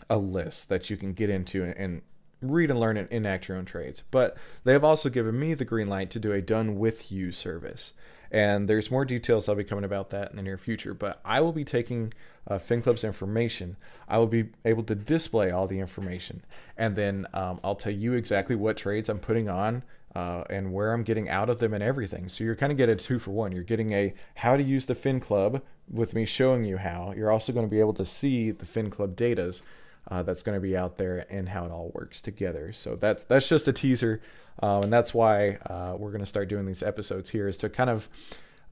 a 0.10 0.18
list 0.18 0.70
that 0.70 0.90
you 0.90 0.98
can 0.98 1.14
get 1.14 1.30
into 1.30 1.64
and, 1.64 1.76
and 1.76 2.02
read 2.42 2.72
and 2.72 2.80
learn 2.80 2.98
and 2.98 3.12
enact 3.12 3.48
your 3.48 3.58
own 3.58 3.66
trades. 3.66 4.02
But 4.12 4.38
they 4.64 4.74
have 4.74 4.84
also 4.84 5.10
given 5.10 5.40
me 5.40 5.54
the 5.54 5.66
green 5.66 5.88
light 5.88 6.10
to 6.12 6.20
do 6.20 6.32
a 6.32 6.42
done 6.42 6.78
with 6.80 7.12
you 7.12 7.32
service. 7.32 7.94
And 8.32 8.70
there's 8.70 8.90
more 8.90 9.04
details 9.04 9.50
I'll 9.50 9.56
be 9.56 9.66
coming 9.66 9.84
about 9.84 10.10
that 10.12 10.32
in 10.32 10.38
the 10.38 10.42
near 10.42 10.58
future. 10.58 10.94
But 10.94 11.20
I 11.26 11.42
will 11.42 11.52
be 11.52 11.66
taking 11.66 12.14
uh, 12.48 12.56
FinClub's 12.56 13.04
information. 13.04 13.76
I 14.08 14.18
will 14.18 14.28
be 14.28 14.50
able 14.64 14.84
to 14.84 14.96
display 14.96 15.52
all 15.52 15.68
the 15.68 15.80
information. 15.80 16.44
And 16.78 16.96
then 16.96 17.28
um, 17.34 17.60
I'll 17.64 17.76
tell 17.76 17.92
you 17.92 18.14
exactly 18.14 18.56
what 18.56 18.78
trades 18.78 19.10
I'm 19.10 19.20
putting 19.20 19.50
on 19.50 19.84
uh, 20.16 20.44
and 20.50 20.74
where 20.74 20.94
I'm 20.94 21.04
getting 21.04 21.30
out 21.30 21.50
of 21.50 21.60
them 21.60 21.74
and 21.74 21.84
everything. 21.84 22.28
So 22.28 22.44
you're 22.44 22.56
kind 22.56 22.72
of 22.72 22.78
getting 22.78 22.96
a 22.96 22.98
two 22.98 23.20
for 23.20 23.32
one. 23.32 23.52
You're 23.52 23.64
getting 23.64 23.94
a 23.94 24.14
how 24.36 24.58
to 24.58 24.64
use 24.64 24.86
the 24.86 24.96
Fin 24.96 25.20
Club 25.20 25.62
with 25.90 26.14
me 26.14 26.26
showing 26.26 26.66
you 26.66 26.78
how. 26.78 27.14
You're 27.16 27.32
also 27.32 27.54
going 27.54 27.66
to 27.66 27.70
be 27.70 27.80
able 27.80 27.94
to 27.94 28.06
see 28.06 28.52
the 28.52 28.66
Fin 28.66 28.90
Club 28.90 29.16
datas 29.16 29.62
uh, 30.10 30.24
that's 30.24 30.44
going 30.44 30.56
to 30.56 30.62
be 30.62 30.76
out 30.76 30.98
there 30.98 31.26
and 31.30 31.50
how 31.50 31.66
it 31.66 31.72
all 31.72 31.92
works 31.94 32.22
together. 32.22 32.74
So 32.74 32.96
that's 32.96 33.24
that's 33.24 33.48
just 33.48 33.68
a 33.68 33.74
teaser, 33.74 34.22
um, 34.62 34.84
and 34.84 34.94
that's 34.94 35.14
why 35.14 35.58
uh, 35.70 35.96
we're 35.98 36.12
going 36.12 36.22
to 36.22 36.26
start 36.26 36.50
doing 36.50 36.66
these 36.66 36.84
episodes 36.84 37.30
here 37.30 37.48
is 37.48 37.58
to 37.60 37.70
kind 37.70 37.90
of. 37.90 38.10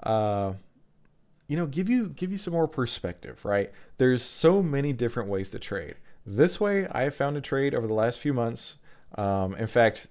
Uh, 0.02 0.54
you 1.48 1.58
know, 1.58 1.66
give 1.66 1.90
you 1.90 2.10
give 2.10 2.32
you 2.32 2.38
some 2.38 2.54
more 2.54 2.68
perspective, 2.68 3.44
right? 3.44 3.72
There's 3.98 4.22
so 4.22 4.62
many 4.62 4.94
different 4.94 5.30
ways 5.30 5.50
to 5.50 5.58
trade. 5.58 5.96
This 6.24 6.62
way, 6.62 6.88
I 6.92 7.02
have 7.02 7.16
found 7.16 7.38
a 7.38 7.42
trade 7.42 7.74
over 7.74 7.88
the 7.88 7.94
last 7.96 8.20
few 8.20 8.36
months. 8.36 8.76
Um, 9.16 9.56
in 9.56 9.66
fact, 9.66 10.08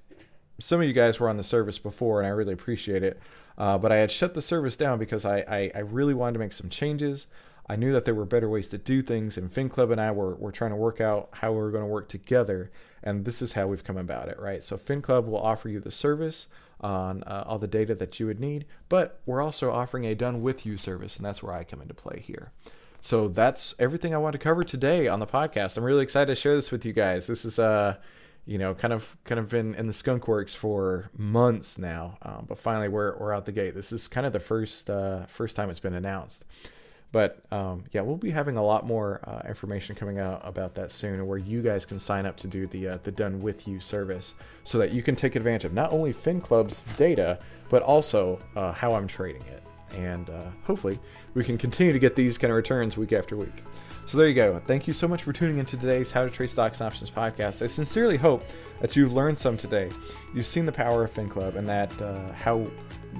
some 0.61 0.81
of 0.81 0.87
you 0.87 0.92
guys 0.92 1.21
were 1.21 1.29
on 1.29 1.37
the 1.37 1.42
service 1.42 1.79
before, 1.79 2.21
and 2.21 2.27
I 2.27 2.31
really 2.31 2.53
appreciate 2.53 3.03
it. 3.03 3.21
Uh, 3.57 3.77
but 3.77 3.90
I 3.90 3.97
had 3.97 4.11
shut 4.11 4.35
the 4.35 4.42
service 4.42 4.77
down 4.77 4.99
because 4.99 5.25
I, 5.25 5.38
I, 5.38 5.71
I, 5.75 5.79
really 5.81 6.14
wanted 6.14 6.35
to 6.35 6.38
make 6.38 6.53
some 6.53 6.71
changes. 6.71 7.27
I 7.68 7.75
knew 7.75 7.92
that 7.92 8.05
there 8.05 8.14
were 8.14 8.25
better 8.25 8.49
ways 8.49 8.68
to 8.68 8.79
do 8.79 9.03
things, 9.03 9.37
and 9.37 9.51
FinClub 9.51 9.90
and 9.90 10.01
I 10.01 10.12
were, 10.12 10.37
were 10.37 10.53
trying 10.53 10.71
to 10.71 10.77
work 10.77 11.01
out 11.01 11.29
how 11.33 11.51
we 11.51 11.59
were 11.59 11.73
going 11.73 11.83
to 11.83 11.90
work 11.90 12.09
together. 12.09 12.71
And 13.03 13.25
this 13.25 13.42
is 13.42 13.53
how 13.53 13.66
we've 13.66 13.83
come 13.83 13.97
about 13.97 14.29
it, 14.29 14.38
right? 14.38 14.62
So 14.62 14.77
FinClub 14.77 15.27
will 15.27 15.40
offer 15.40 15.68
you 15.68 15.81
the 15.81 15.90
service 15.90 16.47
on 16.81 17.25
uh, 17.25 17.44
all 17.47 17.59
the 17.59 17.66
data 17.66 17.97
that 17.97 18.21
you 18.21 18.27
would 18.27 18.38
need, 18.38 18.64
but 18.88 19.21
we're 19.27 19.42
also 19.42 19.73
offering 19.73 20.05
a 20.05 20.14
done 20.14 20.40
with 20.40 20.64
you 20.64 20.79
service, 20.79 21.16
and 21.16 21.27
that's 21.27 21.42
where 21.42 21.53
I 21.53 21.64
come 21.64 21.83
into 21.83 21.94
play 21.94 22.23
here. 22.25 22.53
So 23.01 23.29
that's 23.29 23.75
everything 23.79 24.14
I 24.14 24.18
want 24.18 24.35
to 24.35 24.38
cover 24.38 24.62
today 24.62 25.09
on 25.09 25.18
the 25.18 25.27
podcast. 25.27 25.77
I'm 25.77 25.85
really 25.85 26.03
excited 26.03 26.27
to 26.27 26.40
share 26.40 26.55
this 26.55 26.71
with 26.71 26.85
you 26.85 26.92
guys. 26.92 27.27
This 27.27 27.44
is 27.44 27.59
uh 27.59 27.97
you 28.49 28.57
know, 28.57 28.73
kind 28.73 28.95
of 28.95 29.15
kind 29.25 29.39
of 29.39 29.51
been 29.51 29.75
in 29.75 29.87
the 29.87 29.93
skunk 29.93 30.27
works 30.27 30.55
for 30.55 31.11
months 31.19 31.77
now, 31.77 32.17
um, 32.23 32.47
but 32.49 32.57
finally 32.57 32.89
we're 32.89 33.15
we're 33.19 33.35
out 33.35 33.45
the 33.45 33.53
gate. 33.53 33.75
This 33.75 33.93
is 33.93 34.09
kind 34.09 34.27
of 34.27 34.33
the 34.33 34.41
first 34.41 34.89
uh, 34.89 35.27
first 35.27 35.55
time 35.55 35.69
it's 35.69 35.81
been 35.81 35.93
announced. 35.95 36.47
But 37.13 37.43
um, 37.53 37.85
yeah, 37.93 38.01
we'll 38.01 38.17
be 38.17 38.31
having 38.31 38.57
a 38.57 38.65
lot 38.65 38.87
more 38.87 39.21
uh, 39.25 39.47
information 39.47 39.95
coming 39.95 40.19
out 40.19 40.41
about 40.45 40.75
that 40.77 40.91
soon, 40.91 41.27
where 41.27 41.37
you 41.37 41.61
guys 41.61 41.85
can 41.85 41.99
sign 41.99 42.25
up 42.25 42.39
to 42.39 42.47
do 42.47 42.67
the 42.67 42.89
uh, 42.89 42.99
the 43.03 43.13
done 43.13 43.43
with 43.43 43.69
you 43.69 43.81
service, 43.81 44.35
so 44.65 44.79
that 44.79 44.93
you 44.93 45.03
can 45.03 45.15
take 45.15 45.37
advantage 45.37 45.67
of 45.67 45.75
not 45.75 45.93
only 45.93 46.11
Fin 46.11 46.41
Club's 46.41 46.85
data, 46.97 47.39
but 47.69 47.83
also 47.83 48.39
uh, 48.57 48.73
how 48.73 48.93
I'm 48.93 49.07
trading 49.07 49.43
it, 49.43 49.63
and 49.94 50.31
uh, 50.31 50.44
hopefully 50.64 50.98
we 51.35 51.44
can 51.44 51.59
continue 51.59 51.92
to 51.92 51.98
get 51.98 52.16
these 52.16 52.38
kind 52.38 52.51
of 52.51 52.57
returns 52.57 52.96
week 52.96 53.12
after 53.12 53.37
week. 53.37 53.64
So 54.07 54.16
there 54.16 54.29
you 54.29 54.35
go. 54.35 54.59
Thank 54.66 54.87
you 54.87 54.94
so 54.94 55.07
much 55.07 55.22
for 55.22 55.35
tuning 55.35 55.59
into 55.59 55.77
today's 55.77 56.11
How 56.11 56.24
to 56.24 56.31
Trade 56.31 56.48
Stocks 56.48 56.81
and 56.81 56.87
Options 56.87 57.11
podcast. 57.11 57.61
I 57.62 57.66
sincerely 57.66 58.16
hope 58.16 58.42
that 58.81 58.96
you've 58.96 59.12
learned 59.12 59.38
some 59.38 59.57
today. 59.57 59.90
You've 60.35 60.46
seen 60.46 60.64
the 60.64 60.72
power 60.72 61.05
of 61.05 61.12
FinClub 61.12 61.57
and 61.57 61.66
that 61.66 62.01
uh, 62.01 62.33
how 62.33 62.64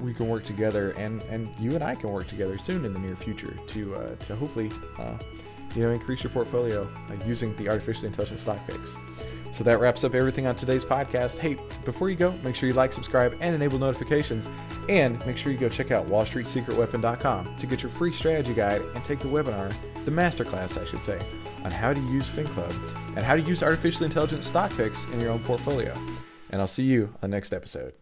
we 0.03 0.15
can 0.15 0.29
work 0.29 0.45
together, 0.45 0.93
and 0.93 1.23
and 1.25 1.49
you 1.59 1.73
and 1.75 1.83
I 1.83 1.95
can 1.95 2.11
work 2.11 2.29
together 2.29 2.57
soon 2.59 2.85
in 2.85 2.93
the 2.93 3.01
near 3.01 3.17
future 3.17 3.55
to 3.67 3.95
uh, 3.95 4.15
to 4.15 4.37
hopefully 4.37 4.71
uh, 4.99 5.19
you 5.79 5.85
know 5.85 5.93
increase 5.93 6.25
your 6.25 6.33
portfolio 6.33 6.89
using 7.25 7.55
the 7.57 7.69
artificially 7.69 8.09
intelligent 8.09 8.41
stock 8.41 8.59
picks. 8.67 8.97
So 9.53 9.65
that 9.65 9.81
wraps 9.81 10.05
up 10.05 10.15
everything 10.15 10.47
on 10.47 10.57
today's 10.57 10.85
podcast. 10.85 11.39
Hey, 11.39 11.57
before 11.85 12.11
you 12.11 12.17
go, 12.17 12.33
make 12.43 12.55
sure 12.55 12.69
you 12.69 12.75
like, 12.75 12.93
subscribe, 12.93 13.37
and 13.41 13.55
enable 13.55 13.79
notifications. 13.79 14.49
And 14.89 15.25
make 15.25 15.37
sure 15.37 15.53
you 15.53 15.59
go 15.59 15.69
check 15.69 15.91
out 15.91 16.07
wallstreetsecretweapon.com 16.07 17.59
to 17.59 17.67
get 17.67 17.83
your 17.83 17.91
free 17.91 18.13
strategy 18.13 18.55
guide 18.55 18.83
and 18.95 19.05
take 19.05 19.21
the 19.21 19.29
webinar, 19.29 19.73
the 20.05 20.11
masterclass, 20.11 20.81
I 20.81 20.85
should 20.85 21.03
say, 21.03 21.19
on 21.65 21.71
how 21.71 21.93
to 21.93 22.01
use 22.01 22.29
FinClub 22.29 23.17
and 23.17 23.25
how 23.25 23.37
to 23.37 23.43
use 23.43 23.63
artificial 23.63 24.05
intelligence 24.05 24.47
stock 24.47 24.71
picks 24.77 25.05
in 25.13 25.21
your 25.21 25.31
own 25.31 25.41
portfolio. 25.41 25.95
And 26.51 26.61
I'll 26.61 26.67
see 26.67 26.85
you 26.85 27.15
on 27.23 27.31
the 27.31 27.37
next 27.37 27.53
episode. 27.53 27.95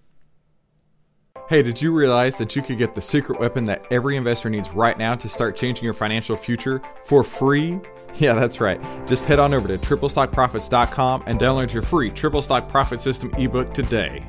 Hey, 1.49 1.63
did 1.63 1.81
you 1.81 1.93
realize 1.93 2.37
that 2.39 2.57
you 2.57 2.63
could 2.63 2.77
get 2.77 2.97
the 2.97 3.01
secret 3.01 3.39
weapon 3.39 3.63
that 3.65 3.85
every 3.93 4.17
investor 4.17 4.51
needs 4.51 4.71
right 4.71 4.99
now 4.99 5.15
to 5.15 5.29
start 5.29 5.57
changing 5.57 5.85
your 5.85 5.93
financial 5.93 6.35
future 6.37 6.83
for 7.03 7.23
free? 7.23 7.81
Yeah, 8.19 8.33
that's 8.33 8.63
right. 8.63 8.81
Just 9.07 9.27
head 9.27 9.39
on 9.39 9.53
over 9.53 9.69
to 9.69 9.77
triplestockprofits.com 9.77 11.25
and 11.27 11.39
download 11.39 11.71
your 11.71 11.83
free 11.83 12.09
Triple 12.09 12.41
Stock 12.41 12.67
Profit 12.67 13.03
System 13.03 13.31
ebook 13.35 13.75
today. 13.75 14.25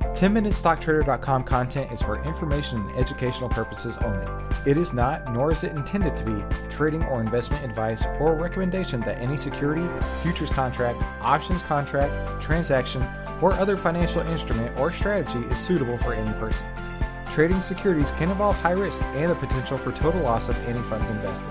10MinuteStockTrader.com 0.00 1.44
content 1.44 1.90
is 1.90 2.02
for 2.02 2.22
information 2.24 2.80
and 2.80 2.96
educational 2.98 3.48
purposes 3.48 3.96
only. 3.98 4.26
It 4.66 4.78
is 4.78 4.94
not, 4.94 5.30
nor 5.34 5.52
is 5.52 5.62
it 5.62 5.76
intended 5.76 6.16
to 6.16 6.24
be, 6.24 6.42
trading 6.70 7.02
or 7.04 7.20
investment 7.20 7.62
advice 7.62 8.06
or 8.18 8.34
recommendation 8.34 9.00
that 9.02 9.18
any 9.18 9.36
security, 9.36 9.86
futures 10.22 10.48
contract, 10.48 10.98
options 11.20 11.62
contract, 11.62 12.40
transaction, 12.40 13.06
or 13.42 13.52
other 13.52 13.76
financial 13.76 14.22
instrument 14.22 14.78
or 14.78 14.90
strategy 14.90 15.40
is 15.48 15.58
suitable 15.58 15.98
for 15.98 16.14
any 16.14 16.32
person. 16.38 16.66
Trading 17.26 17.60
securities 17.60 18.12
can 18.12 18.30
involve 18.30 18.56
high 18.56 18.70
risk 18.70 19.02
and 19.02 19.30
the 19.30 19.34
potential 19.34 19.76
for 19.76 19.92
total 19.92 20.22
loss 20.22 20.48
of 20.48 20.56
any 20.66 20.80
funds 20.80 21.10
invested. 21.10 21.50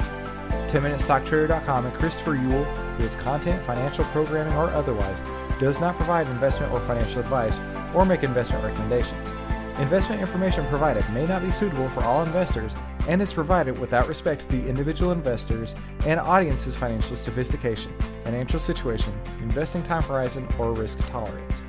10MinuteStockTrader.com 0.70 1.86
and 1.86 1.94
Christopher 1.94 2.36
Uhl, 2.36 2.64
who 2.98 3.04
is 3.04 3.16
content, 3.18 3.64
financial 3.64 4.06
programming, 4.06 4.54
or 4.54 4.72
otherwise, 4.72 5.22
does 5.60 5.80
not 5.80 5.96
provide 5.98 6.28
investment 6.30 6.74
or 6.74 6.80
financial 6.80 7.20
advice 7.20 7.60
or 7.94 8.06
make 8.06 8.24
investment 8.24 8.64
recommendations. 8.64 9.32
Investment 9.80 10.22
information 10.22 10.66
provided 10.68 11.08
may 11.12 11.26
not 11.26 11.42
be 11.42 11.52
suitable 11.52 11.90
for 11.90 12.04
all 12.04 12.24
investors 12.24 12.76
and 13.08 13.22
is 13.22 13.34
provided 13.34 13.80
without 13.80 14.08
respect 14.08 14.42
to 14.42 14.48
the 14.48 14.68
individual 14.68 15.12
investors 15.12 15.74
and 16.06 16.20
audience's 16.20 16.76
financial 16.76 17.16
sophistication, 17.16 17.92
financial 18.24 18.60
situation, 18.60 19.14
investing 19.42 19.84
time 19.84 20.04
horizon, 20.04 20.48
or 20.60 20.74
risk 20.74 21.00
tolerance. 21.10 21.62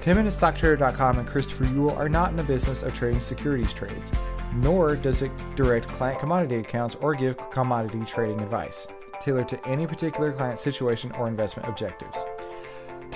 10MinuteStockTrader.com 0.00 1.18
and 1.18 1.28
Christopher 1.28 1.64
Uhl 1.64 1.96
are 1.96 2.08
not 2.08 2.30
in 2.30 2.36
the 2.36 2.44
business 2.44 2.82
of 2.82 2.94
trading 2.94 3.20
securities 3.20 3.72
trades 3.72 4.12
nor 4.56 4.96
does 4.96 5.22
it 5.22 5.30
direct 5.54 5.88
client 5.88 6.18
commodity 6.18 6.56
accounts 6.56 6.94
or 6.96 7.14
give 7.14 7.36
commodity 7.50 8.02
trading 8.06 8.40
advice 8.40 8.86
tailored 9.20 9.48
to 9.48 9.66
any 9.66 9.86
particular 9.86 10.32
client 10.32 10.58
situation 10.58 11.10
or 11.12 11.26
investment 11.26 11.68
objectives. 11.68 12.24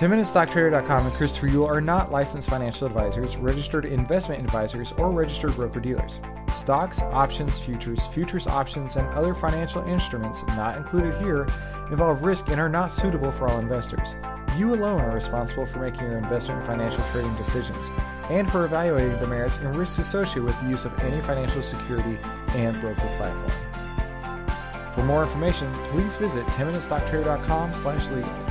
10MinuteStockTrader.com 0.01 1.05
and 1.05 1.13
Christopher 1.13 1.47
Uhl 1.49 1.69
are 1.69 1.79
not 1.79 2.11
licensed 2.11 2.49
financial 2.49 2.87
advisors, 2.87 3.37
registered 3.37 3.85
investment 3.85 4.43
advisors, 4.43 4.93
or 4.93 5.11
registered 5.11 5.53
broker 5.53 5.79
dealers. 5.79 6.19
Stocks, 6.51 7.03
options, 7.03 7.59
futures, 7.59 8.07
futures 8.07 8.47
options, 8.47 8.95
and 8.95 9.07
other 9.09 9.35
financial 9.35 9.83
instruments 9.83 10.41
not 10.57 10.75
included 10.75 11.13
here 11.23 11.45
involve 11.91 12.25
risk 12.25 12.47
and 12.47 12.59
are 12.59 12.67
not 12.67 12.91
suitable 12.91 13.31
for 13.31 13.47
all 13.47 13.59
investors. 13.59 14.15
You 14.57 14.73
alone 14.73 15.01
are 15.01 15.13
responsible 15.13 15.67
for 15.67 15.77
making 15.77 16.01
your 16.01 16.17
investment 16.17 16.61
and 16.61 16.67
financial 16.67 17.03
trading 17.11 17.35
decisions 17.35 17.91
and 18.31 18.51
for 18.51 18.65
evaluating 18.65 19.19
the 19.19 19.27
merits 19.27 19.59
and 19.59 19.75
risks 19.75 19.99
associated 19.99 20.45
with 20.45 20.59
the 20.63 20.69
use 20.69 20.83
of 20.83 20.99
any 21.03 21.21
financial 21.21 21.61
security 21.61 22.17
and 22.55 22.81
broker 22.81 23.07
platform. 23.17 23.51
For 24.93 25.03
more 25.03 25.21
information, 25.21 25.71
please 25.91 26.15
visit 26.15 26.43
10minutestocktrader.com 26.47 27.73
slash 27.73 28.07
legal. 28.07 28.50